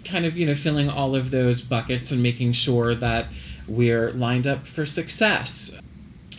kind 0.04 0.26
of 0.26 0.36
you 0.36 0.46
know 0.46 0.54
filling 0.54 0.88
all 0.88 1.14
of 1.14 1.30
those 1.30 1.62
buckets 1.62 2.10
and 2.10 2.22
making 2.22 2.52
sure 2.52 2.94
that 2.94 3.28
we're 3.68 4.10
lined 4.12 4.46
up 4.46 4.66
for 4.66 4.84
success 4.84 5.78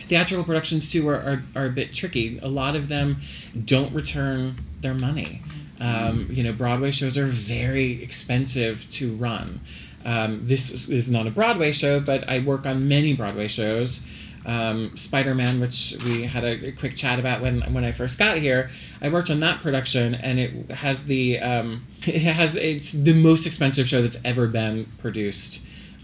theatrical 0.08 0.44
productions 0.44 0.90
too 0.90 1.08
are, 1.08 1.16
are, 1.16 1.42
are 1.56 1.66
a 1.66 1.70
bit 1.70 1.92
tricky 1.92 2.38
a 2.42 2.48
lot 2.48 2.76
of 2.76 2.88
them 2.88 3.16
don't 3.64 3.92
return 3.94 4.54
their 4.80 4.94
money 4.94 5.40
um, 5.82 6.28
you 6.30 6.42
know 6.42 6.52
broadway 6.52 6.90
shows 6.90 7.18
are 7.18 7.26
very 7.26 8.02
expensive 8.02 8.88
to 8.90 9.14
run. 9.16 9.60
Um, 10.04 10.46
this 10.46 10.88
is, 10.88 11.10
not 11.10 11.28
a 11.28 11.30
broadway 11.30 11.70
show 11.70 12.00
but 12.00 12.28
i 12.28 12.40
work 12.40 12.66
on 12.66 12.88
many 12.88 13.14
broadway 13.14 13.48
shows. 13.48 14.02
Um, 14.44 14.96
Spider-Man, 14.96 15.60
which 15.60 15.94
we 16.04 16.24
had 16.24 16.42
a, 16.42 16.66
a 16.66 16.72
quick 16.72 16.96
chat 16.96 17.20
about 17.20 17.40
when 17.40 17.60
when 17.72 17.84
I 17.84 17.92
first 17.92 18.18
got 18.18 18.38
here. 18.38 18.70
I 19.00 19.08
worked 19.08 19.30
on 19.30 19.38
that 19.40 19.62
production, 19.62 20.16
and 20.16 20.40
it 20.40 20.70
has 20.72 21.04
the 21.04 21.38
um, 21.38 21.86
it 22.06 22.22
has 22.22 22.56
it's 22.56 22.90
the 22.90 23.14
most 23.14 23.46
expensive 23.46 23.86
show 23.86 24.02
that's 24.02 24.18
ever 24.24 24.48
been 24.48 24.86
produced 24.98 25.60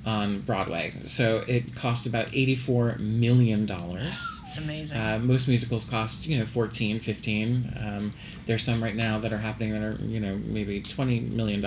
on 0.08 0.40
Broadway. 0.40 0.92
So 1.04 1.44
it 1.46 1.74
cost 1.74 2.06
about 2.06 2.28
eighty-four 2.32 2.96
million 2.98 3.66
dollars. 3.66 4.42
It's 4.46 4.56
amazing. 4.56 4.96
Uh, 4.96 5.18
most 5.18 5.48
musicals 5.48 5.84
cost, 5.84 6.26
you 6.26 6.38
know, 6.38 6.46
14, 6.46 6.98
15. 6.98 7.72
Um, 7.78 8.14
there's 8.46 8.62
some 8.64 8.82
right 8.82 8.96
now 8.96 9.18
that 9.18 9.32
are 9.32 9.38
happening 9.38 9.72
that 9.74 9.82
are, 9.82 9.98
you 10.00 10.18
know, 10.18 10.40
maybe 10.46 10.80
$20 10.82 11.30
million. 11.30 11.62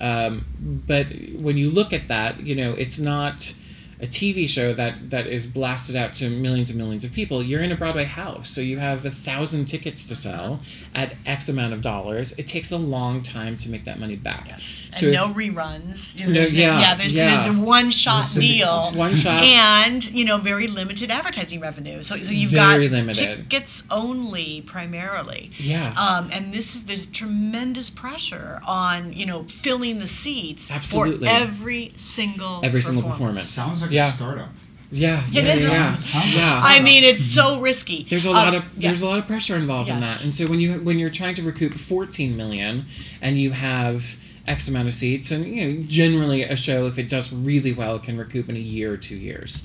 Um, 0.00 0.46
but 0.58 1.06
when 1.36 1.56
you 1.56 1.70
look 1.70 1.92
at 1.92 2.08
that, 2.08 2.40
you 2.40 2.54
know, 2.56 2.72
it's 2.72 2.98
not 2.98 3.54
a 4.00 4.06
TV 4.06 4.48
show 4.48 4.74
that, 4.74 5.10
that 5.10 5.26
is 5.26 5.46
blasted 5.46 5.96
out 5.96 6.12
to 6.14 6.28
millions 6.28 6.70
and 6.70 6.78
millions 6.78 7.04
of 7.04 7.12
people. 7.12 7.42
You're 7.42 7.62
in 7.62 7.72
a 7.72 7.76
Broadway 7.76 8.04
house, 8.04 8.50
so 8.50 8.60
you 8.60 8.78
have 8.78 9.04
a 9.06 9.10
thousand 9.10 9.66
tickets 9.66 10.04
to 10.06 10.14
sell 10.16 10.60
at 10.94 11.14
X 11.24 11.48
amount 11.48 11.72
of 11.72 11.80
dollars. 11.80 12.32
It 12.32 12.46
takes 12.46 12.72
a 12.72 12.76
long 12.76 13.22
time 13.22 13.56
to 13.58 13.70
make 13.70 13.84
that 13.84 13.98
money 13.98 14.16
back. 14.16 14.48
Yes. 14.48 14.88
So 14.92 15.06
and 15.06 15.14
if- 15.14 15.20
no 15.20 15.32
reruns. 15.34 16.18
You 16.18 16.26
know, 16.26 16.32
No, 16.32 16.40
there's 16.40 16.54
a- 16.54 16.58
yeah, 16.58 16.94
there's 16.94 17.14
yeah. 17.14 17.34
there's 17.34 17.46
a 17.46 17.58
one 17.58 17.90
shot 17.90 18.26
No 18.34 18.40
deal. 18.40 18.92
One 18.94 19.14
shot. 19.16 19.42
And 19.42 20.04
you 20.12 20.24
know, 20.24 20.38
very 20.38 20.66
limited 20.68 21.10
advertising 21.10 21.60
revenue. 21.60 22.02
So, 22.02 22.16
so 22.16 22.32
you've 22.32 22.50
Very 22.50 22.88
got 22.88 22.92
limited. 22.96 23.50
tickets 23.50 23.84
only 23.90 24.62
primarily. 24.62 25.50
Yeah. 25.58 25.94
Um, 25.96 26.30
and 26.32 26.52
this 26.52 26.74
is 26.74 26.84
there's 26.84 27.06
tremendous 27.06 27.90
pressure 27.90 28.60
on 28.66 29.12
you 29.12 29.26
know 29.26 29.44
filling 29.44 29.98
the 29.98 30.06
seats 30.08 30.70
Absolutely. 30.70 31.26
for 31.26 31.32
every 31.32 31.92
single 31.96 32.60
Every 32.64 32.80
single 32.82 33.02
performance. 33.02 33.48
Sounds 33.48 33.82
like 33.86 33.94
Yeah. 33.94 34.08
a 34.12 34.16
startup. 34.16 34.48
yeah. 34.92 35.22
It 35.28 35.32
yeah, 35.44 35.54
is 35.54 35.64
a- 35.64 35.68
yeah. 35.68 35.94
Sounds 35.94 36.34
Yeah. 36.34 36.58
a 36.60 36.62
I 36.62 36.68
startup. 36.68 36.84
mean, 36.84 37.04
it's 37.04 37.24
so 37.24 37.60
risky. 37.60 38.06
There's 38.08 38.26
a 38.26 38.30
Um, 38.30 38.34
lot 38.36 38.54
of 38.54 38.62
yeah. 38.76 38.88
there's 38.88 39.00
a 39.00 39.06
lot 39.06 39.18
of 39.18 39.26
pressure 39.26 39.56
involved 39.56 39.88
in 39.90 40.00
that, 40.00 40.22
and 40.22 40.34
so 40.34 40.46
when 40.46 40.60
you 40.60 40.74
when 40.82 40.98
you're 40.98 41.10
trying 41.10 41.34
to 41.36 41.42
recoup 41.42 41.74
14 41.74 42.36
million 42.36 42.84
and 43.22 43.38
you 43.40 43.50
have 43.50 44.16
X 44.46 44.68
amount 44.68 44.86
of 44.86 44.94
seats, 44.94 45.30
and 45.32 45.44
you 45.46 45.64
know 45.64 45.82
generally 45.88 46.44
a 46.44 46.54
show 46.56 46.86
if 46.86 46.98
it 46.98 47.08
does 47.08 47.32
really 47.32 47.72
well 47.72 47.98
can 47.98 48.16
recoup 48.16 48.48
in 48.48 48.56
a 48.56 48.60
year 48.60 48.92
or 48.92 48.96
two 48.96 49.16
years. 49.16 49.62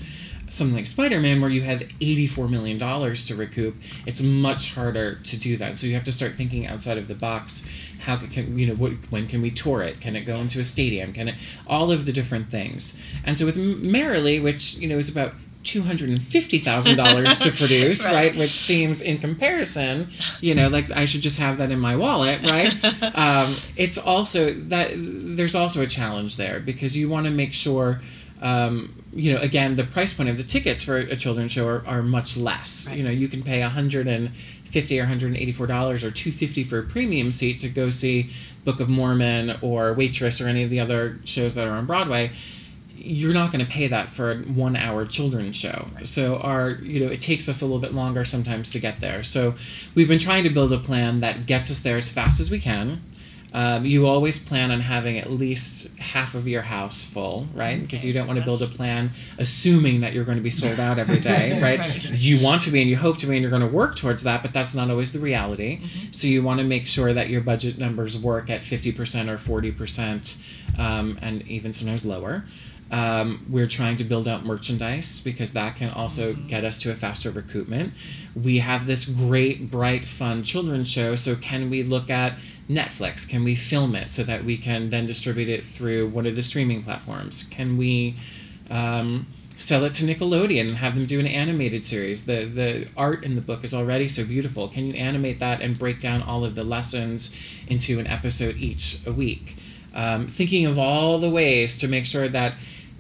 Something 0.52 0.76
like 0.76 0.86
Spider-Man, 0.86 1.40
where 1.40 1.50
you 1.50 1.62
have 1.62 1.82
84 2.02 2.48
million 2.50 2.78
dollars 2.78 3.26
to 3.28 3.36
recoup, 3.36 3.76
it's 4.06 4.22
much 4.22 4.74
harder 4.74 5.16
to 5.16 5.38
do 5.38 5.56
that. 5.58 5.78
So 5.78 5.88
you 5.88 5.94
have 5.94 6.04
to 6.04 6.12
start 6.12 6.36
thinking 6.38 6.68
outside 6.68 6.98
of 6.98 7.08
the 7.08 7.16
box. 7.16 7.66
How 8.00 8.18
can, 8.18 8.58
you 8.58 8.68
know 8.68 8.76
what, 8.76 8.92
when 9.12 9.28
can 9.28 9.42
we 9.42 9.50
tour 9.52 9.82
it? 9.82 10.02
Can 10.02 10.16
it 10.16 10.22
go 10.22 10.38
into 10.38 10.60
a 10.60 10.64
stadium? 10.66 11.14
Can 11.14 11.30
it 11.30 11.36
all 11.68 11.92
of 11.92 12.06
the 12.06 12.12
different 12.12 12.52
things? 12.52 12.98
And 13.24 13.38
so 13.38 13.46
with 13.46 13.56
Merrily, 13.58 14.40
which 14.42 14.76
you 14.76 14.88
know 14.90 14.98
is 14.98 15.10
about 15.10 15.34
two 15.64 15.84
hundred 15.84 16.10
and 16.10 16.20
fifty 16.22 16.58
thousand 16.58 16.98
dollars 16.98 17.38
to 17.40 17.52
produce, 17.62 18.04
Right. 18.04 18.14
right. 18.14 18.36
Which 18.36 18.54
seems, 18.54 19.02
in 19.02 19.20
comparison, 19.20 20.10
you 20.42 20.56
know, 20.56 20.68
like 20.68 20.90
I 20.92 21.06
should 21.06 21.22
just 21.22 21.38
have 21.38 21.60
that 21.60 21.72
in 21.72 21.80
my 21.80 21.96
wallet, 21.96 22.42
right? 22.44 22.74
um, 23.16 23.56
it's 23.78 23.98
also 23.98 24.52
that 24.70 24.92
there's 24.96 25.54
also 25.56 25.82
a 25.84 25.88
challenge 25.88 26.36
there 26.36 26.60
because 26.60 26.98
you 26.98 27.08
want 27.10 27.26
to 27.28 27.32
make 27.32 27.54
sure. 27.54 28.02
Um, 28.42 29.04
you 29.14 29.34
know, 29.34 29.40
again, 29.40 29.76
the 29.76 29.84
price 29.84 30.14
point 30.14 30.30
of 30.30 30.38
the 30.38 30.44
tickets 30.44 30.84
for 30.84 30.98
a 30.98 31.16
children's 31.16 31.52
show 31.52 31.68
are, 31.68 31.84
are 31.86 32.02
much 32.02 32.38
less. 32.38 32.88
Right. 32.88 32.98
You 32.98 33.04
know, 33.04 33.12
you 33.12 33.28
can 33.28 33.44
pay 33.44 33.62
150 33.62 35.00
or 35.00 35.02
184 35.04 35.68
dollars 35.68 36.04
or 36.04 36.10
250 36.10 36.64
for 36.64 36.80
a 36.80 36.84
premium 36.84 37.32
seat 37.32 37.60
to 37.60 37.70
go 37.70 37.90
see 37.90 38.32
Book 38.66 38.80
of 38.80 38.90
Mormon 38.90 39.58
or 39.62 39.94
Waitress 39.94 40.42
or 40.42 40.48
any 40.48 40.64
of 40.64 40.70
the 40.70 40.80
other 40.80 41.20
shows 41.24 41.54
that 41.56 41.68
are 41.68 41.72
on 41.72 41.86
Broadway. 41.86 42.32
You're 42.96 43.34
not 43.34 43.52
going 43.52 43.66
to 43.66 43.72
pay 43.72 43.88
that 43.88 44.12
for 44.12 44.32
a 44.32 44.38
one 44.38 44.76
hour 44.76 45.06
children's 45.06 45.56
show. 45.56 45.88
So 46.04 46.38
our 46.38 46.72
you 46.72 47.00
know 47.06 47.12
it 47.12 47.20
takes 47.20 47.48
us 47.48 47.62
a 47.62 47.66
little 47.66 47.80
bit 47.80 47.94
longer 47.94 48.26
sometimes 48.26 48.72
to 48.72 48.80
get 48.80 49.00
there. 49.02 49.22
So 49.24 49.54
we've 49.94 50.08
been 50.08 50.20
trying 50.20 50.44
to 50.44 50.50
build 50.50 50.74
a 50.74 50.80
plan 50.80 51.20
that 51.22 51.46
gets 51.46 51.70
us 51.70 51.80
there 51.80 51.98
as 51.98 52.10
fast 52.10 52.40
as 52.40 52.50
we 52.50 52.60
can 52.60 53.02
um, 53.54 53.86
you 53.86 54.08
always 54.08 54.40
plan 54.40 54.72
on 54.72 54.80
having 54.80 55.18
at 55.18 55.30
least 55.30 55.88
half 55.98 56.36
of 56.36 56.48
your 56.48 56.62
house 56.62 57.04
full 57.06 57.48
right 57.54 57.82
because 57.82 58.00
Okay, 58.00 58.08
you 58.08 58.14
don't 58.14 58.26
want 58.28 58.40
to 58.40 58.46
build 58.46 58.62
a 58.62 58.68
plan 58.68 59.12
assuming 59.40 60.00
that 60.02 60.14
you're 60.14 60.24
going 60.24 60.38
to 60.38 60.44
be 60.44 60.50
sold 60.52 60.80
out 60.80 60.98
every 61.00 61.20
day 61.32 61.60
right? 61.62 61.80
Right. 61.80 62.06
you 62.14 62.40
want 62.42 62.62
to 62.64 62.72
be 62.72 62.82
and 62.82 62.90
you 62.90 62.96
hope 62.96 63.18
to 63.18 63.28
be 63.28 63.34
and 63.36 63.42
you're 63.42 63.50
going 63.50 63.62
to 63.62 63.68
work 63.68 63.96
towards 63.96 64.24
that 64.24 64.42
but 64.42 64.54
that's 64.54 64.74
not 64.76 64.90
always 64.90 65.12
the 65.12 65.20
reality 65.20 65.80
Mm-hmm. 65.82 66.12
so 66.12 66.28
you 66.28 66.44
want 66.44 66.60
to 66.60 66.66
make 66.66 66.88
sure 66.88 67.14
that 67.14 67.30
your 67.30 67.42
budget 67.42 67.78
numbers 67.78 68.18
work 68.18 68.50
at 68.50 68.62
50% 68.62 69.30
or 69.30 69.38
40% 69.38 70.38
um, 70.80 71.18
and 71.22 71.42
even 71.48 71.74
sometimes 71.74 72.06
lower 72.06 72.44
um, 72.92 73.46
we're 73.50 73.68
trying 73.68 73.96
to 73.98 74.04
build 74.04 74.28
out 74.28 74.46
merchandise 74.46 75.22
because 75.22 75.54
that 75.54 75.78
can 75.78 75.90
also 75.90 76.34
get 76.34 76.66
us 76.66 76.82
to 76.82 76.92
a 76.92 76.96
faster 76.96 77.32
recoupment. 77.32 77.92
We 78.36 78.60
have 78.60 78.86
this 78.86 79.06
great, 79.06 79.72
bright, 79.72 80.04
fun 80.04 80.44
children's 80.44 80.92
show. 80.92 81.16
So, 81.16 81.36
can 81.38 81.70
we 81.70 81.84
look 81.84 82.10
at 82.10 82.38
Netflix? 82.70 83.28
Can 83.28 83.46
we 83.46 83.56
film 83.56 83.96
it 83.96 84.10
so 84.10 84.24
that 84.24 84.44
we 84.44 84.58
can 84.58 84.90
then 84.90 85.06
distribute 85.06 85.48
it 85.48 85.66
through 85.66 86.10
one 86.10 86.26
of 86.26 86.36
the 86.36 86.44
streaming 86.44 86.84
platforms? 86.84 87.44
Can 87.44 87.78
we 87.78 88.18
um, 88.70 89.26
sell 89.58 89.86
it 89.86 89.94
to 89.94 90.06
Nickelodeon 90.06 90.68
and 90.68 90.76
have 90.76 90.96
them 90.96 91.06
do 91.06 91.22
an 91.22 91.28
animated 91.28 91.86
series? 91.86 92.26
The 92.26 92.44
the 92.44 92.90
art 92.98 93.24
in 93.24 93.36
the 93.36 93.42
book 93.42 93.64
is 93.64 93.74
already 93.74 94.10
so 94.10 94.26
beautiful. 94.26 94.68
Can 94.68 94.86
you 94.86 94.94
animate 94.96 95.40
that 95.40 95.62
and 95.62 95.80
break 95.80 96.00
down 96.00 96.24
all 96.24 96.44
of 96.44 96.56
the 96.56 96.64
lessons 96.66 97.34
into 97.68 98.00
an 98.00 98.08
episode 98.08 98.58
each 98.58 99.00
a 99.06 99.14
week? 99.14 99.56
Um, 99.94 100.28
thinking 100.28 100.66
of 100.66 100.78
all 100.78 101.20
the 101.20 101.30
ways 101.30 101.78
to 101.80 101.88
make 101.88 102.06
sure 102.06 102.30
that 102.30 102.56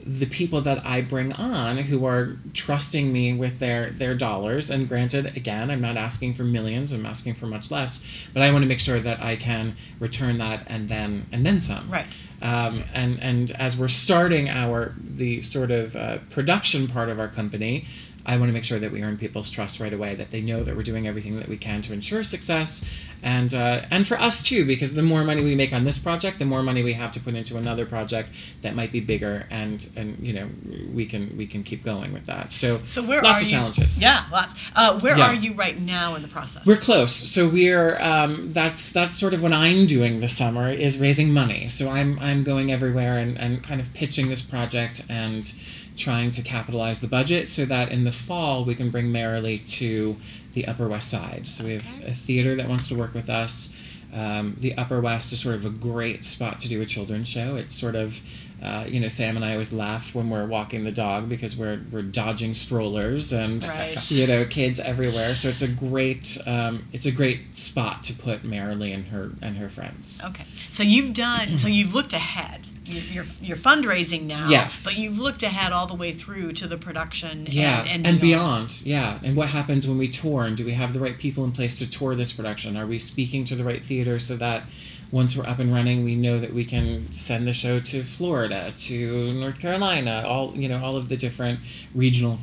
the 0.05 0.25
people 0.25 0.61
that 0.61 0.85
I 0.85 1.01
bring 1.01 1.31
on 1.33 1.77
who 1.77 2.05
are 2.05 2.37
trusting 2.53 3.11
me 3.11 3.33
with 3.33 3.59
their 3.59 3.91
their 3.91 4.15
dollars 4.15 4.69
and 4.69 4.87
granted 4.87 5.35
again 5.37 5.69
I'm 5.69 5.81
not 5.81 5.97
asking 5.97 6.33
for 6.33 6.43
millions 6.43 6.91
I'm 6.91 7.05
asking 7.05 7.35
for 7.35 7.45
much 7.45 7.71
less 7.71 8.03
but 8.33 8.41
I 8.43 8.51
want 8.51 8.63
to 8.63 8.67
make 8.67 8.79
sure 8.79 8.99
that 8.99 9.21
I 9.21 9.35
can 9.35 9.75
return 9.99 10.37
that 10.39 10.63
and 10.67 10.89
then 10.89 11.27
and 11.31 11.45
then 11.45 11.59
some 11.61 11.89
Right. 11.89 12.05
um, 12.41 12.83
and 12.93 13.21
and 13.21 13.51
as 13.51 13.77
we're 13.77 13.87
starting 13.87 14.49
our 14.49 14.95
the 15.03 15.41
sort 15.41 15.71
of 15.71 15.95
uh, 15.95 16.19
production 16.29 16.87
part 16.87 17.09
of 17.09 17.19
our 17.19 17.27
company 17.29 17.85
I 18.25 18.37
want 18.37 18.49
to 18.49 18.53
make 18.53 18.63
sure 18.63 18.79
that 18.79 18.91
we 18.91 19.01
earn 19.01 19.17
people's 19.17 19.49
trust 19.49 19.79
right 19.79 19.93
away, 19.93 20.15
that 20.15 20.31
they 20.31 20.41
know 20.41 20.63
that 20.63 20.75
we're 20.75 20.83
doing 20.83 21.07
everything 21.07 21.37
that 21.39 21.47
we 21.47 21.57
can 21.57 21.81
to 21.83 21.93
ensure 21.93 22.23
success, 22.23 22.83
and 23.23 23.53
uh, 23.53 23.81
and 23.91 24.07
for 24.07 24.19
us 24.19 24.43
too, 24.43 24.65
because 24.65 24.93
the 24.93 25.01
more 25.01 25.23
money 25.23 25.43
we 25.43 25.55
make 25.55 25.73
on 25.73 25.83
this 25.83 25.97
project, 25.97 26.39
the 26.39 26.45
more 26.45 26.63
money 26.63 26.83
we 26.83 26.93
have 26.93 27.11
to 27.13 27.19
put 27.19 27.35
into 27.35 27.57
another 27.57 27.85
project 27.85 28.29
that 28.61 28.75
might 28.75 28.91
be 28.91 28.99
bigger, 28.99 29.45
and 29.49 29.89
and 29.95 30.17
you 30.21 30.33
know 30.33 30.47
we 30.93 31.05
can 31.05 31.35
we 31.37 31.45
can 31.47 31.63
keep 31.63 31.83
going 31.83 32.13
with 32.13 32.25
that. 32.25 32.51
So 32.51 32.79
So 32.85 33.01
where 33.03 33.21
lots 33.21 33.41
are 33.41 33.45
of 33.45 33.51
you? 33.51 33.57
challenges. 33.57 34.01
Yeah, 34.01 34.25
lots. 34.31 34.53
Uh, 34.75 34.99
where 34.99 35.17
Yeah. 35.17 35.27
are 35.27 35.33
you 35.35 35.53
right 35.53 35.79
now 35.79 36.15
in 36.15 36.21
the 36.21 36.27
process? 36.27 36.65
We're 36.65 36.77
close. 36.77 37.13
So 37.13 37.47
we're 37.47 37.97
um, 38.01 38.51
that's 38.53 38.91
that's 38.91 39.17
sort 39.17 39.33
of 39.33 39.41
what 39.41 39.53
I'm 39.53 39.87
doing 39.87 40.19
this 40.19 40.35
summer 40.35 40.67
is 40.69 40.97
raising 40.99 41.31
money. 41.33 41.67
So 41.69 41.89
I'm 41.89 42.17
I'm 42.21 42.43
going 42.43 42.71
everywhere 42.71 43.17
and, 43.19 43.37
and 43.39 43.63
kind 43.63 43.79
of 43.81 43.91
pitching 43.93 44.29
this 44.29 44.41
project 44.41 45.01
and 45.09 45.51
trying 45.97 46.31
to 46.31 46.41
capitalize 46.41 46.99
the 46.99 47.07
budget 47.07 47.49
so 47.49 47.65
that 47.65 47.91
in 47.91 48.03
the 48.03 48.11
fall 48.11 48.63
we 48.65 48.75
can 48.75 48.89
bring 48.89 49.11
Merrily 49.11 49.57
to 49.59 50.15
the 50.53 50.65
Upper 50.67 50.87
West 50.87 51.09
Side. 51.09 51.47
So 51.47 51.63
we 51.63 51.73
have 51.73 51.85
a 52.05 52.13
theater 52.13 52.55
that 52.55 52.67
wants 52.67 52.87
to 52.89 52.95
work 52.95 53.13
with 53.13 53.29
us. 53.29 53.69
Um, 54.13 54.57
the 54.59 54.77
Upper 54.77 54.99
West 54.99 55.31
is 55.31 55.39
sort 55.39 55.55
of 55.55 55.65
a 55.65 55.69
great 55.69 56.25
spot 56.25 56.59
to 56.61 56.67
do 56.67 56.81
a 56.81 56.85
children's 56.85 57.29
show. 57.29 57.55
It's 57.55 57.73
sort 57.73 57.95
of, 57.95 58.19
uh, 58.61 58.83
you 58.85 58.99
know, 58.99 59.07
Sam 59.07 59.37
and 59.37 59.45
I 59.45 59.53
always 59.53 59.71
laugh 59.71 60.13
when 60.13 60.29
we're 60.29 60.45
walking 60.47 60.83
the 60.83 60.91
dog 60.91 61.29
because 61.29 61.55
we're 61.55 61.79
we're 61.93 62.01
dodging 62.01 62.53
strollers 62.53 63.31
and 63.31 63.65
Right. 63.69 64.11
you 64.11 64.27
know 64.27 64.43
kids 64.45 64.81
everywhere. 64.81 65.35
So 65.37 65.47
it's 65.47 65.61
a 65.61 65.67
great 65.69 66.37
um, 66.45 66.85
it's 66.91 67.05
a 67.05 67.11
great 67.11 67.55
spot 67.55 68.03
to 68.03 68.13
put 68.13 68.43
Merrily 68.43 68.91
and 68.91 69.05
her 69.07 69.31
and 69.41 69.55
her 69.55 69.69
friends. 69.69 70.21
Okay, 70.25 70.43
so 70.69 70.83
you've 70.83 71.13
done. 71.13 71.57
So 71.57 71.69
you've 71.69 71.93
looked 71.95 72.11
ahead. 72.13 72.67
You- 72.85 72.99
You're 73.11 73.25
you're 73.39 73.57
fundraising 73.57 74.23
now. 74.23 74.49
Yes. 74.49 74.83
But 74.83 74.97
you've 74.97 75.19
looked 75.19 75.43
ahead 75.43 75.71
all 75.71 75.85
the 75.87 75.93
way 75.93 76.13
through 76.13 76.53
to 76.53 76.67
the 76.67 76.77
production. 76.77 77.45
Yeah, 77.49 77.83
and, 77.83 78.07
and, 78.07 78.19
beyond. 78.19 78.81
Yeah, 78.83 79.19
and 79.23 79.35
what 79.35 79.49
happens 79.49 79.87
when 79.87 79.97
we 79.99 80.07
tour? 80.07 80.45
And 80.45 80.57
do 80.57 80.65
we 80.65 80.71
have 80.73 80.93
the 80.93 80.99
right 80.99 81.17
people 81.17 81.43
in 81.43 81.51
place 81.51 81.77
to 81.79 81.89
tour 81.89 82.15
this 82.15 82.31
production? 82.31 82.75
Are 82.77 82.87
we 82.87 82.97
speaking 82.97 83.43
to 83.45 83.55
the 83.55 83.63
right 83.63 83.83
theater 83.83 84.17
so 84.17 84.35
that 84.37 84.63
once 85.11 85.35
we're 85.37 85.45
up 85.45 85.59
and 85.59 85.71
running, 85.73 86.03
we 86.03 86.15
know 86.15 86.39
that 86.39 86.53
we 86.53 86.65
can 86.65 87.11
send 87.11 87.45
the 87.47 87.53
show 87.53 87.79
to 87.79 88.01
Florida, 88.01 88.73
to 88.75 89.31
North 89.33 89.59
Carolina, 89.59 90.23
all 90.25 90.55
you 90.55 90.67
know, 90.67 90.81
all 90.83 90.95
of 90.95 91.07
the 91.07 91.17
different 91.17 91.59
regional 91.93 92.39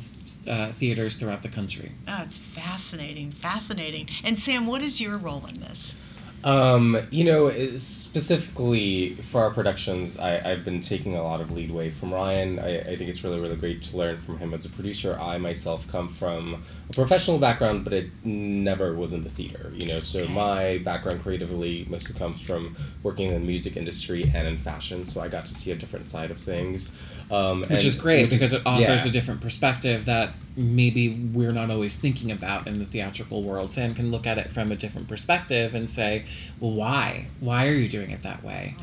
uh, 0.47 0.71
theaters 0.71 1.15
throughout 1.15 1.41
the 1.41 1.49
country. 1.49 1.91
Oh, 2.07 2.21
it's 2.23 2.37
fascinating, 2.37 3.31
fascinating. 3.31 4.07
And 4.23 4.37
Sam, 4.39 4.67
what 4.67 4.81
is 4.83 5.01
your 5.01 5.17
role 5.17 5.45
in 5.47 5.59
this? 5.59 5.93
Um, 6.41 6.97
you 7.11 7.25
know, 7.25 7.51
specifically 7.75 9.15
for 9.21 9.41
our 9.41 9.51
productions, 9.53 10.17
I, 10.17 10.39
I've 10.49 10.63
been 10.63 10.79
taking 10.79 11.17
a 11.17 11.21
lot 11.21 11.41
of 11.41 11.51
leadway 11.51 11.89
from 11.89 12.13
Ryan. 12.13 12.59
I, 12.59 12.79
I 12.79 12.95
think 12.95 13.09
it's 13.09 13.25
really, 13.25 13.41
really 13.41 13.57
great 13.57 13.83
to 13.83 13.97
learn 13.97 14.17
from 14.19 14.37
him 14.37 14.53
as 14.53 14.63
a 14.63 14.69
producer. 14.69 15.17
I 15.19 15.37
myself 15.37 15.85
come 15.89 16.07
from 16.07 16.63
a 16.89 16.93
professional 16.93 17.39
background, 17.39 17.83
but 17.83 17.91
it 17.91 18.13
never 18.23 18.95
was 18.95 19.11
in 19.11 19.23
the 19.23 19.29
theater, 19.29 19.73
you 19.75 19.85
know, 19.85 19.99
so 19.99 20.29
my 20.29 20.77
background 20.77 21.21
creatively 21.21 21.85
mostly 21.89 22.15
comes 22.15 22.39
from 22.39 22.73
working 23.03 23.27
in 23.27 23.33
the 23.33 23.39
music 23.45 23.75
industry 23.75 24.31
and 24.33 24.47
in 24.47 24.55
fashion, 24.55 25.05
so 25.05 25.19
I 25.19 25.27
got 25.27 25.43
to 25.47 25.53
see 25.53 25.71
a 25.71 25.75
different 25.75 26.07
side 26.07 26.31
of 26.31 26.39
things. 26.39 26.93
Um, 27.31 27.61
Which 27.61 27.69
and- 27.71 27.83
is 27.83 27.95
great 27.95 28.23
which 28.23 28.31
because 28.31 28.53
it 28.53 28.63
offers 28.65 29.03
yeah. 29.05 29.09
a 29.09 29.11
different 29.11 29.39
perspective 29.41 30.05
that 30.05 30.33
maybe 30.57 31.09
we're 31.33 31.51
not 31.51 31.69
always 31.69 31.95
thinking 31.95 32.31
about 32.31 32.67
in 32.67 32.79
the 32.79 32.85
theatrical 32.85 33.43
world. 33.43 33.71
Sam 33.71 33.93
can 33.93 34.09
look 34.09 34.25
at 34.25 34.37
it 34.39 34.49
from 34.49 34.71
a 34.71 34.75
different 34.75 35.07
perspective 35.07 35.75
and 35.75 35.87
say, 35.89 36.25
well, 36.59 36.71
why? 36.71 37.27
Why 37.39 37.67
are 37.67 37.73
you 37.73 37.87
doing 37.87 38.09
it 38.09 38.23
that 38.23 38.43
way? 38.43 38.75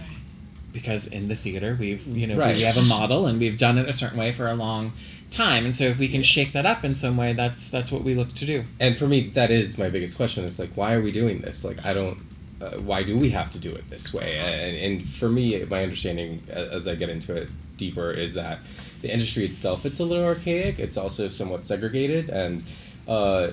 Because 0.72 1.06
in 1.06 1.28
the 1.28 1.34
theater, 1.34 1.76
we've, 1.80 2.06
you 2.06 2.26
know, 2.26 2.36
Right. 2.36 2.54
we 2.54 2.62
have 2.62 2.76
a 2.76 2.82
model 2.82 3.26
and 3.26 3.40
we've 3.40 3.56
done 3.58 3.78
it 3.78 3.88
a 3.88 3.92
certain 3.92 4.18
way 4.18 4.30
for 4.30 4.46
a 4.46 4.54
long 4.54 4.92
time. 5.30 5.64
And 5.64 5.74
so 5.74 5.84
if 5.84 5.98
we 5.98 6.06
can 6.06 6.22
shake 6.22 6.52
that 6.52 6.66
up 6.66 6.84
in 6.84 6.94
some 6.94 7.16
way, 7.16 7.32
that's 7.32 7.70
that's 7.70 7.90
what 7.90 8.04
we 8.04 8.14
look 8.14 8.32
to 8.34 8.44
do. 8.46 8.62
and 8.78 8.96
for 8.96 9.08
me 9.08 9.28
that 9.30 9.50
is 9.50 9.76
my 9.78 9.88
biggest 9.88 10.16
question 10.16 10.44
it's 10.44 10.58
like 10.58 10.70
why 10.76 10.92
are 10.92 11.00
we 11.00 11.10
doing 11.10 11.40
this 11.40 11.64
like 11.64 11.84
i 11.84 11.92
don't 11.92 12.18
uh, 12.60 12.70
why 12.78 13.02
do 13.02 13.18
we 13.18 13.28
have 13.30 13.50
to 13.50 13.58
do 13.58 13.74
it 13.74 13.88
this 13.90 14.12
way 14.14 14.38
and, 14.38 14.76
and 14.76 15.02
for 15.08 15.28
me 15.28 15.62
my 15.64 15.82
understanding 15.82 16.40
as 16.50 16.86
i 16.86 16.94
get 16.94 17.08
into 17.08 17.34
it 17.34 17.48
deeper 17.76 18.10
is 18.10 18.34
that 18.34 18.60
the 19.02 19.12
industry 19.12 19.44
itself 19.44 19.86
it's 19.86 20.00
a 20.00 20.04
little 20.04 20.24
archaic 20.24 20.78
it's 20.78 20.96
also 20.96 21.28
somewhat 21.28 21.66
segregated 21.66 22.30
and 22.30 22.62
uh, 23.08 23.50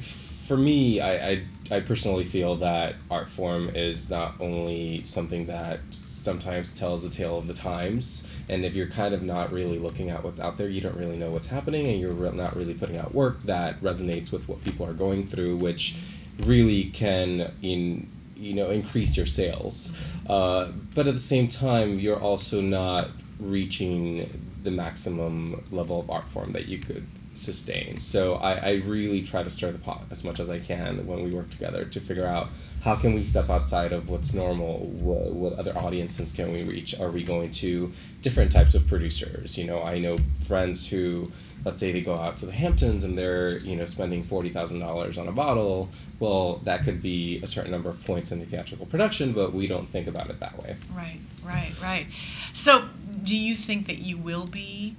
for 0.00 0.56
me 0.56 1.00
I, 1.00 1.30
I 1.30 1.44
i 1.70 1.80
personally 1.80 2.24
feel 2.24 2.56
that 2.56 2.96
art 3.10 3.28
form 3.28 3.70
is 3.70 4.08
not 4.08 4.34
only 4.40 5.02
something 5.02 5.46
that 5.46 5.80
sometimes 5.90 6.72
tells 6.72 7.04
a 7.04 7.10
tale 7.10 7.38
of 7.38 7.46
the 7.46 7.54
times 7.54 8.24
and 8.48 8.64
if 8.64 8.74
you're 8.74 8.88
kind 8.88 9.14
of 9.14 9.22
not 9.22 9.52
really 9.52 9.78
looking 9.78 10.10
at 10.10 10.22
what's 10.22 10.40
out 10.40 10.56
there 10.56 10.68
you 10.68 10.80
don't 10.80 10.96
really 10.96 11.16
know 11.16 11.30
what's 11.30 11.46
happening 11.46 11.88
and 11.88 12.00
you're 12.00 12.12
re- 12.12 12.30
not 12.30 12.54
really 12.56 12.74
putting 12.74 12.96
out 12.96 13.14
work 13.14 13.42
that 13.42 13.80
resonates 13.80 14.30
with 14.30 14.48
what 14.48 14.62
people 14.62 14.86
are 14.86 14.94
going 14.94 15.26
through 15.26 15.56
which 15.56 15.96
really 16.40 16.84
can 16.84 17.52
in 17.62 18.08
you 18.36 18.54
know 18.54 18.70
increase 18.70 19.16
your 19.16 19.26
sales. 19.26 19.90
Uh, 20.28 20.70
but 20.94 21.08
at 21.08 21.14
the 21.14 21.20
same 21.20 21.48
time 21.48 21.98
you're 21.98 22.20
also 22.20 22.60
not 22.60 23.10
reaching 23.38 24.50
the 24.62 24.70
maximum 24.70 25.64
level 25.70 26.00
of 26.00 26.10
art 26.10 26.26
form 26.26 26.52
that 26.52 26.66
you 26.66 26.78
could 26.78 27.06
sustain. 27.36 27.98
So 27.98 28.34
I, 28.34 28.54
I 28.54 28.72
really 28.86 29.22
try 29.22 29.42
to 29.42 29.50
stir 29.50 29.72
the 29.72 29.78
pot 29.78 30.04
as 30.10 30.24
much 30.24 30.40
as 30.40 30.48
i 30.48 30.58
can 30.58 31.06
when 31.06 31.18
we 31.22 31.30
work 31.30 31.50
together 31.50 31.84
to 31.84 32.00
figure 32.00 32.26
out 32.26 32.48
how 32.80 32.96
can 32.96 33.14
we 33.14 33.24
step 33.24 33.50
outside 33.50 33.92
of 33.92 34.08
what's 34.08 34.32
normal 34.32 34.86
what, 34.86 35.32
what 35.32 35.52
other 35.54 35.76
audiences 35.76 36.32
can 36.32 36.52
we 36.52 36.64
reach? 36.64 36.98
Are 36.98 37.10
we 37.10 37.22
going 37.22 37.50
to 37.52 37.92
different 38.22 38.50
types 38.50 38.74
of 38.74 38.86
producers? 38.86 39.56
You 39.56 39.64
know 39.64 39.82
i 39.82 39.98
know 39.98 40.16
friends 40.44 40.88
who 40.88 41.30
let's 41.64 41.80
say 41.80 41.90
they 41.92 42.00
go 42.00 42.14
out 42.14 42.36
to 42.38 42.46
the 42.46 42.52
hamptons 42.52 43.04
and 43.04 43.18
they're 43.18 43.58
you 43.58 43.76
know 43.76 43.84
spending 43.84 44.24
$40000 44.24 45.18
on 45.18 45.28
a 45.28 45.32
bottle. 45.32 45.90
Well 46.18 46.56
that 46.64 46.84
could 46.84 47.02
be 47.02 47.40
a 47.42 47.46
certain 47.46 47.70
number 47.70 47.90
of 47.90 48.02
points 48.04 48.32
in 48.32 48.40
the 48.40 48.46
theatrical 48.46 48.86
production 48.86 49.32
but 49.32 49.52
we 49.52 49.66
don't 49.66 49.88
think 49.90 50.06
about 50.06 50.30
it 50.30 50.38
that 50.40 50.60
way. 50.62 50.76
Right, 50.94 51.18
right, 51.44 51.72
right. 51.82 52.06
So, 52.52 52.88
do 53.26 53.36
you 53.36 53.54
think 53.54 53.88
that 53.88 53.98
you 53.98 54.16
will 54.16 54.46
be 54.46 54.96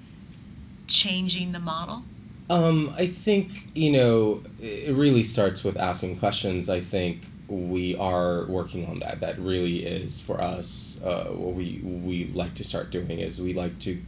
changing 0.86 1.54
the 1.54 1.60
model? 1.60 2.04
Um, 2.50 2.94
I 2.96 3.08
think 3.08 3.50
you 3.74 3.92
know 3.92 4.44
it 4.62 4.96
really 4.96 5.24
starts 5.24 5.63
with 5.63 5.78
asking 5.78 6.20
questions. 6.20 6.70
I 6.70 6.82
think 6.82 7.22
we 7.48 7.96
are 7.96 8.46
working 8.46 8.86
on 8.86 9.00
that. 9.00 9.20
That 9.22 9.40
really 9.40 9.86
is 9.86 10.22
for 10.22 10.40
us. 10.40 11.02
Uh, 11.04 11.26
what 11.26 11.56
we 11.56 11.82
we 11.84 12.26
like 12.26 12.54
to 12.56 12.63
start 12.63 12.92
doing 12.92 13.20
is 13.20 13.42
we 13.42 13.54
like 13.54 13.80
to 13.80 14.00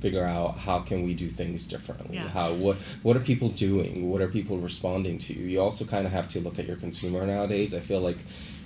figure 0.00 0.24
out 0.24 0.58
how 0.58 0.80
can 0.80 1.02
we 1.04 1.14
do 1.14 1.28
things 1.28 1.66
differently. 1.66 2.16
Yeah. 2.16 2.28
How 2.28 2.52
what 2.52 2.76
what 3.02 3.16
are 3.16 3.20
people 3.20 3.48
doing? 3.50 4.10
What 4.10 4.20
are 4.20 4.28
people 4.28 4.58
responding 4.58 5.18
to? 5.18 5.34
You 5.34 5.60
also 5.60 5.84
kind 5.84 6.06
of 6.06 6.12
have 6.12 6.28
to 6.28 6.40
look 6.40 6.58
at 6.58 6.66
your 6.66 6.76
consumer 6.76 7.26
nowadays. 7.26 7.74
I 7.74 7.80
feel 7.80 8.00
like 8.00 8.18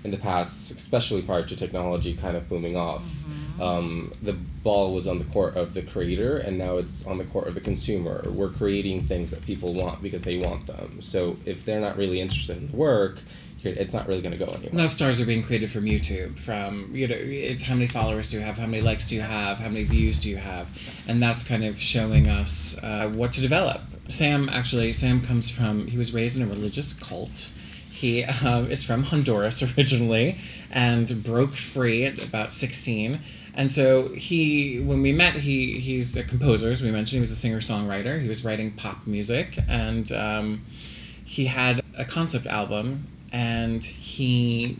in 0.05 0.11
the 0.11 0.17
past, 0.19 0.71
especially 0.73 1.23
prior 1.23 1.45
to 1.45 1.57
technology 1.57 2.15
kind 2.15 2.37
of 2.37 2.49
booming 2.49 2.77
off, 2.77 3.25
um, 3.61 4.13
the 4.23 4.33
ball 4.33 4.95
was 4.95 5.07
on 5.07 5.19
the 5.19 5.25
court 5.25 5.57
of 5.57 5.75
the 5.75 5.83
creator, 5.83 6.39
and 6.39 6.57
now 6.57 6.77
it's 6.77 7.07
on 7.07 7.19
the 7.19 7.25
court 7.25 7.49
of 7.49 7.55
the 7.55 7.61
consumer. 7.61 8.25
We're 8.31 8.51
creating 8.51 9.03
things 9.03 9.31
that 9.31 9.45
people 9.45 9.75
want 9.75 10.03
because 10.03 10.23
they 10.25 10.37
want 10.39 10.67
them. 10.67 11.03
So 11.03 11.37
if 11.45 11.65
they're 11.65 11.81
not 11.81 11.97
really 11.97 12.21
interested 12.21 12.57
in 12.57 12.69
the 12.69 12.77
work, 12.77 13.19
it's 13.65 13.93
not 13.93 14.07
really 14.07 14.23
going 14.23 14.39
to 14.39 14.45
go 14.45 14.51
anywhere. 14.53 14.71
Now 14.73 14.87
stars 14.87 15.21
are 15.21 15.27
being 15.27 15.43
created 15.43 15.71
from 15.71 15.85
YouTube. 15.85 16.39
From 16.39 16.95
you 16.95 17.09
know, 17.09 17.17
it's 17.17 17.63
how 17.63 17.75
many 17.75 17.89
followers 17.89 18.31
do 18.31 18.37
you 18.39 18.43
have, 18.43 18.57
how 18.57 18.67
many 18.67 18.83
likes 18.83 19.09
do 19.09 19.17
you 19.17 19.21
have, 19.23 19.59
how 19.59 19.69
many 19.69 19.83
views 19.83 20.21
do 20.21 20.29
you 20.29 20.37
have, 20.37 20.69
and 21.09 21.21
that's 21.21 21.43
kind 21.43 21.65
of 21.65 21.79
showing 21.79 22.29
us 22.29 22.79
uh, 22.83 23.09
what 23.09 23.33
to 23.33 23.41
develop. 23.41 23.83
Sam 24.09 24.49
actually, 24.49 24.93
Sam 24.93 25.21
comes 25.21 25.51
from. 25.51 25.87
He 25.89 25.99
was 25.99 26.15
raised 26.15 26.37
in 26.37 26.43
a 26.43 26.47
religious 26.47 26.93
cult. 26.93 27.53
He 27.99 28.23
um, 28.25 28.71
is 28.71 28.85
from 28.85 29.03
Honduras 29.03 29.61
originally 29.77 30.39
and 30.71 31.21
broke 31.25 31.57
free 31.57 32.05
at 32.05 32.23
about 32.23 32.53
16. 32.53 33.19
And 33.55 33.69
so 33.69 34.11
he, 34.11 34.79
when 34.79 35.03
we 35.03 35.13
met, 35.13 35.35
he 35.35 35.81
he's 35.81 36.17
a 36.17 36.23
composer, 36.23 36.71
as 36.71 36.81
we 36.81 36.93
mentioned. 36.93 37.17
He 37.17 37.21
was 37.21 37.33
a 37.33 37.37
singer 37.37 37.59
songwriter. 37.59 38.21
He 38.23 38.29
was 38.29 38.45
writing 38.45 38.71
pop 38.71 39.05
music, 39.05 39.59
and 39.67 40.13
um, 40.13 40.63
he 41.25 41.45
had 41.45 41.83
a 41.97 42.05
concept 42.05 42.47
album, 42.47 43.09
and 43.33 43.85
he 43.85 44.77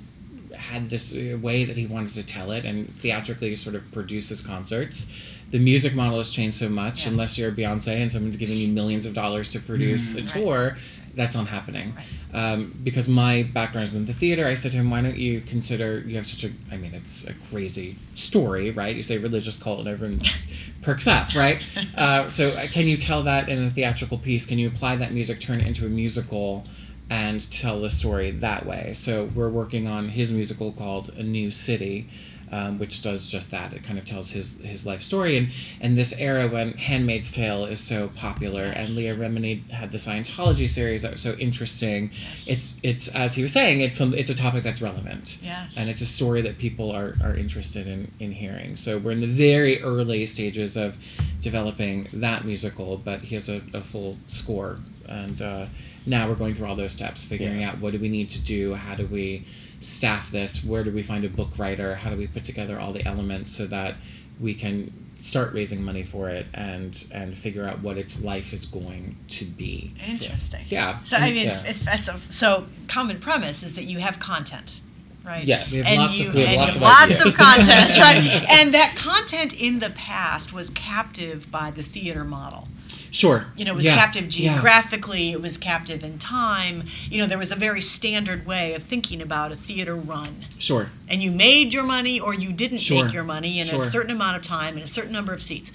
had 0.55 0.89
this 0.89 1.13
uh, 1.13 1.37
way 1.39 1.65
that 1.65 1.77
he 1.77 1.87
wanted 1.87 2.13
to 2.15 2.25
tell 2.25 2.53
it 2.53 2.65
and 2.65 2.89
theatrically 2.97 3.57
sort 3.57 3.75
of 3.75 3.83
produce 3.91 4.29
his 4.29 4.41
concerts. 4.41 5.09
The 5.51 5.59
music 5.59 5.95
model 5.95 6.19
has 6.19 6.31
changed 6.31 6.57
so 6.57 6.69
much. 6.69 7.05
Yeah. 7.05 7.13
Unless 7.13 7.39
you're 7.39 7.51
Beyonce 7.53 7.97
and 7.97 8.11
someone's 8.13 8.37
giving 8.37 8.57
you 8.57 8.69
millions 8.69 9.07
of 9.07 9.15
dollars 9.15 9.51
to 9.53 9.61
produce 9.61 10.15
a 10.15 10.19
Right. 10.19 10.29
tour, 10.29 10.77
that's 11.15 11.35
not 11.35 11.47
happening. 11.49 11.95
Right. 11.97 12.53
Um, 12.53 12.79
because 12.85 13.09
my 13.09 13.45
background 13.45 13.85
is 13.89 13.95
in 13.95 14.05
the 14.05 14.13
theater, 14.13 14.47
I 14.47 14.55
said 14.55 14.73
to 14.73 14.77
him, 14.77 14.91
"Why 14.91 15.01
don't 15.01 15.17
you 15.17 15.41
consider? 15.41 16.05
You 16.07 16.17
have 16.17 16.27
such 16.27 16.45
a, 16.45 16.51
I 16.71 16.77
mean, 16.77 16.93
it's 16.95 17.25
a 17.25 17.33
crazy 17.51 17.97
story, 18.15 18.71
right? 18.71 18.95
You 18.95 19.03
say 19.03 19.17
religious 19.17 19.57
cult, 19.57 19.81
and 19.81 19.89
everyone 19.89 20.21
perks 20.83 21.07
up, 21.07 21.35
right? 21.35 21.63
Uh, 21.97 22.29
so 22.29 22.51
uh, 22.51 22.67
can 22.69 22.87
you 22.87 22.97
tell 22.99 23.23
that 23.23 23.49
in 23.49 23.65
a 23.65 23.71
theatrical 23.71 24.19
piece? 24.19 24.45
Can 24.45 24.59
you 24.59 24.69
apply 24.69 24.97
that 24.97 25.13
music, 25.13 25.41
turn 25.41 25.61
it 25.61 25.67
into 25.67 25.87
a 25.87 25.89
musical, 25.89 26.67
and 27.11 27.51
tell 27.51 27.81
the 27.81 27.91
story 27.91 28.31
that 28.33 28.67
way? 28.67 28.93
So 28.95 29.31
we're 29.35 29.49
working 29.49 29.87
on 29.89 30.11
his 30.11 30.31
musical 30.31 30.73
called 30.73 31.09
A 31.17 31.23
New 31.23 31.51
City, 31.51 32.07
um, 32.53 32.79
which 32.79 33.03
does 33.03 33.27
just 33.27 33.51
that. 33.51 33.73
It 33.73 33.83
kind 33.83 33.99
of 33.99 34.05
tells 34.05 34.31
his 34.31 34.57
his 34.63 34.87
life 34.87 35.03
story 35.03 35.37
and 35.37 35.49
and 35.81 35.97
this 35.97 36.13
era 36.19 36.49
when 36.49 36.73
Handmaid's 36.73 37.31
Tale 37.33 37.65
is 37.67 37.81
so 37.81 38.09
popular 38.17 38.65
and 38.65 38.95
Leah 38.97 39.17
Remini 39.17 39.69
had 39.71 39.91
the 39.93 39.99
Scientology 39.99 40.69
series 40.69 41.03
that 41.03 41.11
was 41.13 41.21
so 41.21 41.33
interesting. 41.35 42.11
It's 42.47 42.75
it's 42.83 43.09
as 43.09 43.35
he 43.35 43.43
was 43.43 43.53
saying, 43.53 43.81
it's 43.81 43.97
some 43.99 44.15
it's 44.15 44.31
a 44.31 44.35
topic 44.35 44.63
that's 44.63 44.81
relevant. 44.83 45.39
Yes. 45.43 45.73
And 45.77 45.89
it's 45.89 46.01
a 46.01 46.07
story 46.07 46.43
that 46.43 46.59
people 46.59 46.91
are, 46.93 47.15
are 47.23 47.35
interested 47.35 47.87
in, 47.87 48.11
in 48.21 48.33
hearing. 48.33 48.77
So 48.77 48.99
we're 48.99 49.13
in 49.13 49.21
the 49.21 49.27
very 49.27 49.83
early 49.83 50.27
stages 50.27 50.77
of 50.77 50.97
developing 51.41 52.07
that 52.15 52.45
musical, 52.45 52.99
but 52.99 53.21
he 53.21 53.35
has 53.35 53.49
a, 53.49 53.63
a 53.75 53.81
full 53.83 54.17
score. 54.27 54.79
And 55.07 55.41
uh, 55.41 55.67
now 56.07 56.29
we're 56.29 56.35
going 56.35 56.55
through 56.55 56.67
all 56.67 56.77
those 56.77 56.93
steps, 56.93 57.25
figuring 57.25 57.61
Yeah. 57.61 57.71
out 57.71 57.81
what 57.81 57.93
do 57.93 57.99
we 57.99 58.09
need 58.09 58.29
to 58.31 58.41
do, 58.41 58.75
how 58.75 58.95
do 58.95 59.07
we 59.07 59.45
staff 59.81 60.31
this, 60.31 60.65
where 60.65 60.83
do 60.85 60.91
we 60.91 61.03
find 61.03 61.25
a 61.25 61.29
book 61.29 61.59
writer, 61.59 61.95
how 61.95 62.11
do 62.11 62.17
we 62.17 62.27
put 62.27 62.45
together 62.45 62.79
all 62.81 62.93
the 62.93 63.05
elements 63.07 63.51
so 63.51 63.67
that 63.67 63.95
we 64.41 64.55
can 64.55 64.93
start 65.19 65.53
raising 65.53 65.83
money 65.83 66.05
for 66.05 66.29
it 66.29 66.47
and 66.55 67.05
and 67.11 67.37
figure 67.37 67.65
out 67.67 67.81
what 67.81 67.99
its 67.99 68.23
life 68.23 68.53
is 68.53 68.65
going 68.67 69.17
to 69.29 69.45
be. 69.45 69.93
Interesting. 70.09 70.61
Yeah. 70.69 71.03
So 71.05 71.17
I 71.17 71.33
mean, 71.33 71.47
Yeah. 71.47 71.63
it's, 71.65 71.83
it's 71.87 72.05
so, 72.05 72.17
so 72.31 72.67
common 72.87 73.19
premise 73.19 73.63
is 73.63 73.75
that 73.75 73.85
you 73.85 73.99
have 73.99 74.21
content, 74.21 74.81
right? 75.25 75.45
Yes. 75.45 75.73
We 75.73 75.79
have 75.79 75.87
and 75.89 76.01
lots 76.03 76.21
you, 76.21 76.29
of- 76.29 76.35
we 76.35 76.41
have 76.43 76.49
and 76.51 76.59
lots 76.59 76.77
of 76.77 76.83
lots 76.83 77.21
of 77.21 77.35
content, 77.47 77.99
right? 77.99 78.47
And 78.49 78.73
that 78.75 78.95
content 78.97 79.55
in 79.61 79.81
the 79.81 79.91
past 79.91 80.53
was 80.53 80.71
captive 80.71 81.51
by 81.51 81.73
the 81.73 81.83
theater 81.83 82.25
model. 82.25 82.69
Sure. 83.11 83.47
You 83.57 83.65
know, 83.65 83.73
it 83.73 83.77
was 83.77 83.87
Yeah. 83.87 83.97
captive 83.97 84.25
Yeah. 84.35 84.53
geographically, 84.55 85.33
it 85.33 85.41
was 85.41 85.57
captive 85.57 86.05
in 86.05 86.19
time. 86.19 86.85
You 87.11 87.19
know, 87.19 87.27
there 87.27 87.39
was 87.39 87.53
a 87.53 87.57
very 87.57 87.81
standard 87.81 88.47
way 88.47 88.75
of 88.75 88.85
thinking 88.85 89.23
about 89.23 89.53
a 89.53 89.57
theater 89.57 89.97
run. 89.97 90.45
Sure. 90.59 90.91
And 91.09 91.23
you 91.23 91.31
made 91.31 91.73
your 91.73 91.85
money 91.85 92.21
or 92.21 92.35
you 92.35 92.53
didn't 92.53 92.79
Sure. 92.79 93.05
make 93.05 93.15
your 93.15 93.25
money 93.25 93.61
in 93.61 93.67
Sure. 93.67 93.83
a 93.83 93.91
certain 93.91 94.11
amount 94.11 94.37
of 94.37 94.43
time 94.43 94.75
and 94.77 94.85
a 94.85 94.89
certain 94.89 95.13
number 95.13 95.33
of 95.33 95.43
seats. 95.43 95.73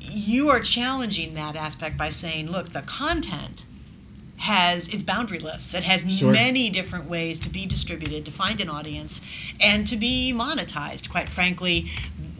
You 0.00 0.50
are 0.50 0.60
challenging 0.60 1.34
that 1.34 1.56
aspect 1.56 1.96
by 1.96 2.10
saying, 2.10 2.50
look, 2.50 2.72
the 2.72 2.82
content 2.82 3.64
has 4.36 4.86
it's 4.88 5.02
boundaryless. 5.02 5.74
It 5.74 5.82
has 5.82 6.16
Sure. 6.16 6.32
many 6.32 6.70
different 6.70 7.08
ways 7.10 7.40
to 7.40 7.48
be 7.48 7.66
distributed, 7.66 8.24
to 8.24 8.30
find 8.30 8.60
an 8.60 8.68
audience, 8.70 9.20
and 9.58 9.86
to 9.88 9.96
be 9.96 10.32
monetized, 10.34 11.08
quite 11.08 11.28
frankly, 11.28 11.90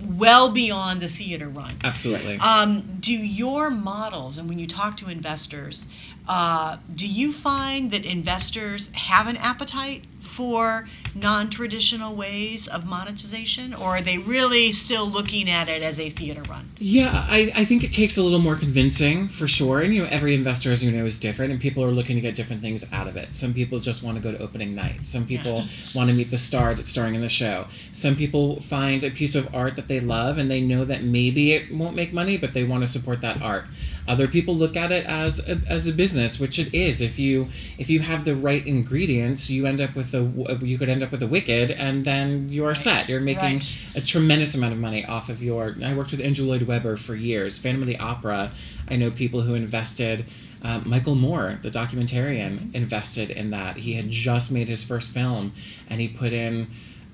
well 0.08 0.50
beyond 0.50 1.02
the 1.02 1.08
theater 1.08 1.48
run. 1.48 1.76
Absolutely. 1.84 2.38
Um, 2.38 2.98
do 3.00 3.12
your 3.12 3.70
models, 3.70 4.38
and 4.38 4.48
when 4.48 4.58
you 4.58 4.66
talk 4.66 4.96
to 4.98 5.08
investors, 5.08 5.88
uh, 6.26 6.78
do 6.94 7.06
you 7.06 7.32
find 7.32 7.90
that 7.90 8.04
investors 8.04 8.90
have 8.94 9.26
an 9.26 9.36
appetite 9.36 10.04
for 10.28 10.88
non-traditional 11.14 12.14
ways 12.14 12.68
of 12.68 12.86
monetization, 12.86 13.74
or 13.74 13.96
are 13.96 14.02
they 14.02 14.18
really 14.18 14.72
still 14.72 15.08
looking 15.08 15.50
at 15.50 15.68
it 15.68 15.82
as 15.82 15.98
a 15.98 16.10
theater 16.10 16.42
run? 16.42 16.70
Yeah, 16.78 17.26
I, 17.28 17.52
I 17.56 17.64
think 17.64 17.82
it 17.82 17.90
takes 17.90 18.18
a 18.18 18.22
little 18.22 18.38
more 18.38 18.54
convincing 18.54 19.26
for 19.28 19.48
sure. 19.48 19.80
And 19.80 19.94
you 19.94 20.02
know, 20.02 20.08
every 20.10 20.34
investor, 20.34 20.70
as 20.70 20.84
you 20.84 20.92
know, 20.92 21.04
is 21.04 21.18
different, 21.18 21.52
and 21.52 21.60
people 21.60 21.82
are 21.82 21.90
looking 21.90 22.16
to 22.16 22.20
get 22.20 22.34
different 22.34 22.62
things 22.62 22.84
out 22.92 23.08
of 23.08 23.16
it. 23.16 23.32
Some 23.32 23.52
people 23.52 23.80
just 23.80 24.02
want 24.02 24.16
to 24.16 24.22
go 24.22 24.30
to 24.30 24.42
opening 24.42 24.74
night. 24.74 25.04
Some 25.04 25.26
people 25.26 25.64
want 25.94 26.08
to 26.08 26.14
meet 26.14 26.30
the 26.30 26.38
star 26.38 26.74
that's 26.74 26.88
starring 26.88 27.14
in 27.14 27.20
the 27.20 27.28
show. 27.28 27.66
Some 27.92 28.14
people 28.14 28.60
find 28.60 29.02
a 29.02 29.10
piece 29.10 29.34
of 29.34 29.52
art 29.54 29.76
that 29.76 29.88
they 29.88 30.00
love, 30.00 30.38
and 30.38 30.50
they 30.50 30.60
know 30.60 30.84
that 30.84 31.02
maybe 31.02 31.52
it 31.52 31.72
won't 31.74 31.96
make 31.96 32.12
money, 32.12 32.36
but 32.36 32.52
they 32.52 32.64
want 32.64 32.82
to 32.82 32.86
support 32.86 33.20
that 33.22 33.40
art. 33.42 33.64
Other 34.06 34.26
people 34.26 34.56
look 34.56 34.76
at 34.76 34.90
it 34.90 35.04
as 35.06 35.46
a, 35.48 35.60
as 35.68 35.86
a 35.86 35.92
business, 35.92 36.40
which 36.40 36.58
it 36.58 36.72
is. 36.74 37.00
If 37.00 37.18
you 37.18 37.48
if 37.76 37.90
you 37.90 38.00
have 38.00 38.24
the 38.24 38.34
right 38.34 38.66
ingredients, 38.66 39.50
you 39.50 39.66
end 39.66 39.80
up 39.80 39.94
with 39.94 40.10
a 40.18 40.64
you 40.64 40.78
could 40.78 40.88
end 40.88 41.02
up 41.02 41.10
with 41.12 41.22
a 41.22 41.26
wicked, 41.26 41.70
and 41.70 42.04
then 42.04 42.48
you 42.48 42.64
are 42.64 42.74
set. 42.74 43.08
You're 43.08 43.20
making 43.20 43.58
Right. 43.58 43.74
a 43.94 44.00
tremendous 44.00 44.54
amount 44.54 44.72
of 44.72 44.78
money 44.78 45.04
off 45.04 45.28
of 45.28 45.42
your. 45.42 45.76
I 45.84 45.94
worked 45.94 46.10
with 46.10 46.20
Andrew 46.20 46.46
Lloyd 46.46 46.62
Webber 46.62 46.96
for 46.96 47.14
years. 47.14 47.58
Phantom 47.58 47.82
of 47.82 47.88
the 47.88 47.98
Opera. 47.98 48.50
I 48.88 48.96
know 48.96 49.10
people 49.10 49.42
who 49.42 49.54
invested. 49.54 50.24
Um, 50.60 50.82
Michael 50.86 51.14
Moore, 51.14 51.58
the 51.62 51.70
documentarian, 51.70 52.74
invested 52.74 53.30
in 53.30 53.50
that. 53.52 53.76
He 53.76 53.92
had 53.92 54.10
just 54.10 54.50
made 54.50 54.68
his 54.68 54.82
first 54.82 55.12
film, 55.14 55.52
and 55.88 56.00
he 56.00 56.08
put 56.08 56.32
in. 56.32 56.66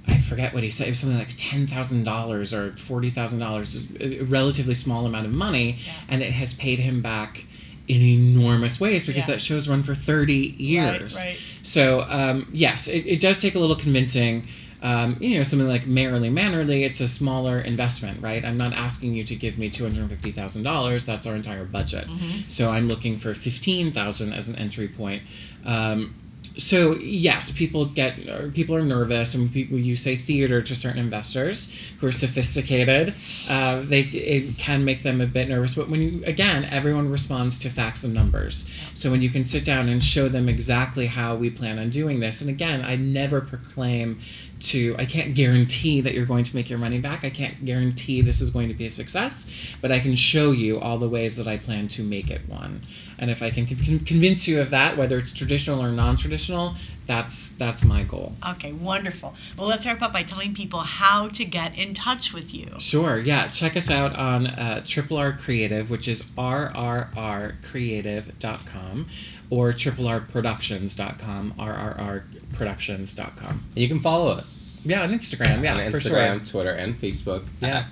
I 0.06 0.18
forget 0.18 0.52
what 0.52 0.62
he 0.62 0.70
said. 0.70 0.86
It 0.86 0.90
was 0.90 0.98
something 1.00 1.18
like 1.18 1.32
ten 1.36 1.66
thousand 1.66 2.04
dollars 2.04 2.52
or 2.54 2.72
forty 2.76 3.10
thousand 3.10 3.38
dollars, 3.38 3.86
a 4.00 4.20
relatively 4.22 4.74
small 4.74 5.06
amount 5.06 5.26
of 5.26 5.32
money, 5.34 5.76
Yeah. 5.86 5.92
and 6.08 6.22
it 6.22 6.32
has 6.32 6.52
paid 6.54 6.78
him 6.78 7.00
back 7.02 7.46
in 7.88 8.00
enormous 8.00 8.80
ways 8.80 9.04
because 9.04 9.28
Yeah. 9.28 9.34
that 9.34 9.40
show's 9.40 9.68
run 9.68 9.82
for 9.82 9.94
thirty 9.94 10.54
years. 10.58 11.14
Right, 11.16 11.24
right. 11.26 11.38
So 11.62 12.04
um, 12.08 12.48
yes, 12.52 12.88
it, 12.88 13.06
it 13.06 13.20
does 13.20 13.40
take 13.40 13.54
a 13.54 13.58
little 13.58 13.76
convincing. 13.76 14.46
Um, 14.82 15.16
you 15.18 15.36
know, 15.38 15.42
something 15.42 15.66
like 15.68 15.86
Merrily 15.86 16.28
Mannerly, 16.28 16.84
it's 16.84 17.00
a 17.00 17.08
smaller 17.08 17.58
investment, 17.60 18.20
right? 18.22 18.44
I'm 18.44 18.58
not 18.58 18.74
asking 18.74 19.14
you 19.14 19.24
to 19.24 19.34
give 19.34 19.56
me 19.58 19.70
two 19.70 19.84
hundred 19.84 20.08
fifty 20.10 20.30
thousand 20.30 20.62
dollars. 20.62 21.06
That's 21.06 21.26
our 21.26 21.34
entire 21.34 21.64
budget. 21.64 22.06
So 22.48 22.70
I'm 22.70 22.86
looking 22.86 23.16
for 23.16 23.32
fifteen 23.32 23.92
thousand 23.92 24.34
as 24.34 24.48
an 24.50 24.56
entry 24.56 24.88
point. 24.88 25.22
Um, 25.64 26.14
so 26.56 26.94
yes, 26.96 27.50
people 27.50 27.86
get 27.86 28.54
people 28.54 28.76
are 28.76 28.82
nervous, 28.82 29.34
and 29.34 29.52
people 29.52 29.76
you 29.76 29.96
say 29.96 30.14
theater 30.14 30.62
to 30.62 30.74
certain 30.74 31.00
investors 31.00 31.72
who 31.98 32.06
are 32.06 32.12
sophisticated, 32.12 33.14
uh, 33.48 33.80
they 33.80 34.02
it 34.02 34.56
can 34.56 34.84
make 34.84 35.02
them 35.02 35.20
a 35.20 35.26
bit 35.26 35.48
nervous. 35.48 35.74
But 35.74 35.88
when 35.88 36.00
you 36.00 36.22
again, 36.26 36.64
everyone 36.66 37.10
responds 37.10 37.58
to 37.60 37.70
facts 37.70 38.04
and 38.04 38.14
numbers. 38.14 38.68
So 38.94 39.10
when 39.10 39.20
you 39.20 39.30
can 39.30 39.42
sit 39.42 39.64
down 39.64 39.88
and 39.88 40.02
show 40.02 40.28
them 40.28 40.48
exactly 40.48 41.06
how 41.06 41.34
we 41.34 41.50
plan 41.50 41.78
on 41.78 41.90
doing 41.90 42.20
this, 42.20 42.40
and 42.40 42.48
again, 42.48 42.82
I 42.82 42.94
never 42.94 43.40
proclaim 43.40 44.20
to 44.60 44.94
I 44.96 45.06
can't 45.06 45.34
guarantee 45.34 46.00
that 46.02 46.14
you're 46.14 46.24
going 46.24 46.44
to 46.44 46.54
make 46.54 46.70
your 46.70 46.78
money 46.78 47.00
back. 47.00 47.24
I 47.24 47.30
can't 47.30 47.64
guarantee 47.64 48.22
this 48.22 48.40
is 48.40 48.50
going 48.50 48.68
to 48.68 48.74
be 48.74 48.86
a 48.86 48.90
success, 48.90 49.50
but 49.80 49.90
I 49.90 49.98
can 49.98 50.14
show 50.14 50.52
you 50.52 50.78
all 50.78 50.98
the 50.98 51.08
ways 51.08 51.36
that 51.36 51.48
I 51.48 51.56
plan 51.56 51.88
to 51.88 52.04
make 52.04 52.30
it 52.30 52.48
one. 52.48 52.80
And 53.18 53.30
if 53.30 53.42
I 53.42 53.50
can 53.50 53.66
con- 53.66 54.00
convince 54.00 54.46
you 54.46 54.60
of 54.60 54.70
that, 54.70 54.96
whether 54.96 55.18
it's 55.18 55.32
traditional 55.32 55.82
or 55.82 55.90
non-traditional, 55.90 56.43
that's 57.06 57.50
that's 57.50 57.84
my 57.84 58.02
goal. 58.04 58.32
Okay, 58.50 58.72
wonderful. 58.72 59.34
Well, 59.58 59.68
let's 59.68 59.84
wrap 59.86 60.00
up 60.02 60.12
by 60.12 60.22
telling 60.22 60.54
people 60.54 60.80
how 60.80 61.28
to 61.28 61.44
get 61.44 61.76
in 61.78 61.94
touch 61.94 62.32
with 62.32 62.52
you. 62.54 62.70
Sure, 62.78 63.18
yeah. 63.18 63.48
Check 63.48 63.76
us 63.76 63.90
out 63.90 64.16
on 64.16 64.46
uh, 64.46 64.82
Triple 64.84 65.16
R 65.18 65.32
Creative, 65.32 65.90
which 65.90 66.08
is 66.08 66.22
rrrcreative.com, 66.22 69.06
or 69.50 69.72
triplrproductions.com, 69.72 71.54
rrrproductions.com. 71.58 73.64
You 73.74 73.88
can 73.88 74.00
follow 74.00 74.32
us. 74.32 74.86
Yeah, 74.86 75.02
on 75.02 75.10
Instagram, 75.10 75.62
yeah, 75.62 75.76
on 75.76 75.90
for 75.90 75.98
Instagram, 75.98 76.38
sure. 76.38 76.46
Twitter, 76.52 76.72
and 76.72 76.94
Facebook. 76.94 77.46
Yeah. 77.60 77.86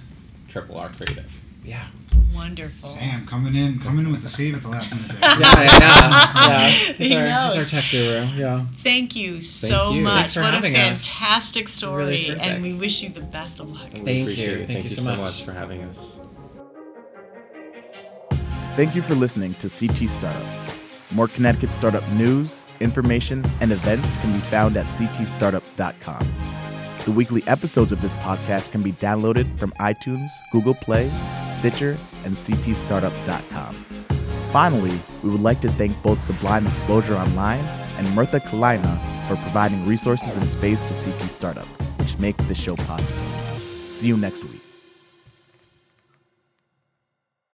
Triple 0.48 0.78
R 0.78 0.90
Creative. 0.90 1.41
Yeah. 1.64 1.86
Wonderful. 2.34 2.88
Sam 2.88 3.26
coming 3.26 3.54
in, 3.54 3.78
coming 3.78 4.06
in 4.06 4.12
with 4.12 4.22
the 4.22 4.28
save 4.28 4.54
at 4.56 4.62
the 4.62 4.68
last 4.68 4.92
minute 4.94 5.08
there. 5.08 5.18
Yeah, 5.20 5.38
yeah, 5.38 5.78
yeah. 5.78 6.32
yeah. 6.48 6.70
He's, 6.70 7.08
He 7.08 7.14
our, 7.16 7.42
he's 7.48 7.56
our 7.56 7.64
tech 7.64 7.84
guru, 7.90 8.24
yeah. 8.36 8.66
Thank 8.82 9.14
you 9.14 9.42
so 9.42 9.90
you. 9.92 10.00
much. 10.02 10.14
Thanks 10.14 10.34
for 10.34 10.40
what 10.42 10.54
a 10.54 10.56
having 10.56 10.76
us. 10.76 11.06
fantastic 11.06 11.68
story, 11.68 12.04
Really 12.04 12.30
and 12.40 12.62
we 12.62 12.74
wish 12.74 13.02
you 13.02 13.10
the 13.10 13.20
best 13.20 13.60
of 13.60 13.68
luck. 13.68 13.92
We 13.92 14.00
Thank 14.00 14.22
appreciate 14.22 14.48
you. 14.48 14.54
it. 14.54 14.56
Thank 14.58 14.66
Thank 14.68 14.84
you 14.84 14.90
you 14.90 14.96
so 14.96 15.02
so 15.02 15.10
much. 15.16 15.18
much 15.18 15.42
for 15.44 15.52
having 15.52 15.82
us. 15.82 16.20
Thank 18.74 18.96
you 18.96 19.02
for 19.02 19.14
listening 19.14 19.54
to 19.54 19.68
CT 19.68 20.08
Startup. 20.08 20.46
More 21.12 21.28
Connecticut 21.28 21.70
startup 21.72 22.08
news, 22.12 22.62
information, 22.80 23.44
and 23.60 23.70
events 23.70 24.16
can 24.16 24.32
be 24.32 24.38
found 24.40 24.76
at 24.78 24.86
ctstartup.com. 24.86 26.26
The 27.04 27.10
weekly 27.10 27.42
episodes 27.48 27.90
of 27.90 28.00
this 28.00 28.14
podcast 28.14 28.70
can 28.70 28.80
be 28.80 28.92
downloaded 28.92 29.58
from 29.58 29.72
iTunes, 29.72 30.28
Google 30.52 30.74
Play, 30.74 31.08
Stitcher, 31.44 31.98
and 32.24 32.34
ctstartup.com. 32.34 33.74
Finally, 34.52 34.96
we 35.24 35.30
would 35.30 35.40
like 35.40 35.60
to 35.62 35.68
thank 35.72 36.00
both 36.04 36.22
Sublime 36.22 36.64
Exposure 36.64 37.16
Online 37.16 37.64
and 37.98 38.08
Murtha 38.14 38.38
Cullina 38.38 38.98
for 39.26 39.34
providing 39.42 39.84
resources 39.84 40.36
and 40.36 40.48
space 40.48 40.80
to 40.82 40.94
CT 40.94 41.22
Startup, 41.22 41.66
which 41.98 42.16
make 42.20 42.36
this 42.46 42.60
show 42.60 42.76
possible. 42.76 43.18
See 43.58 44.06
you 44.06 44.16
next 44.16 44.44
week. 44.44 44.61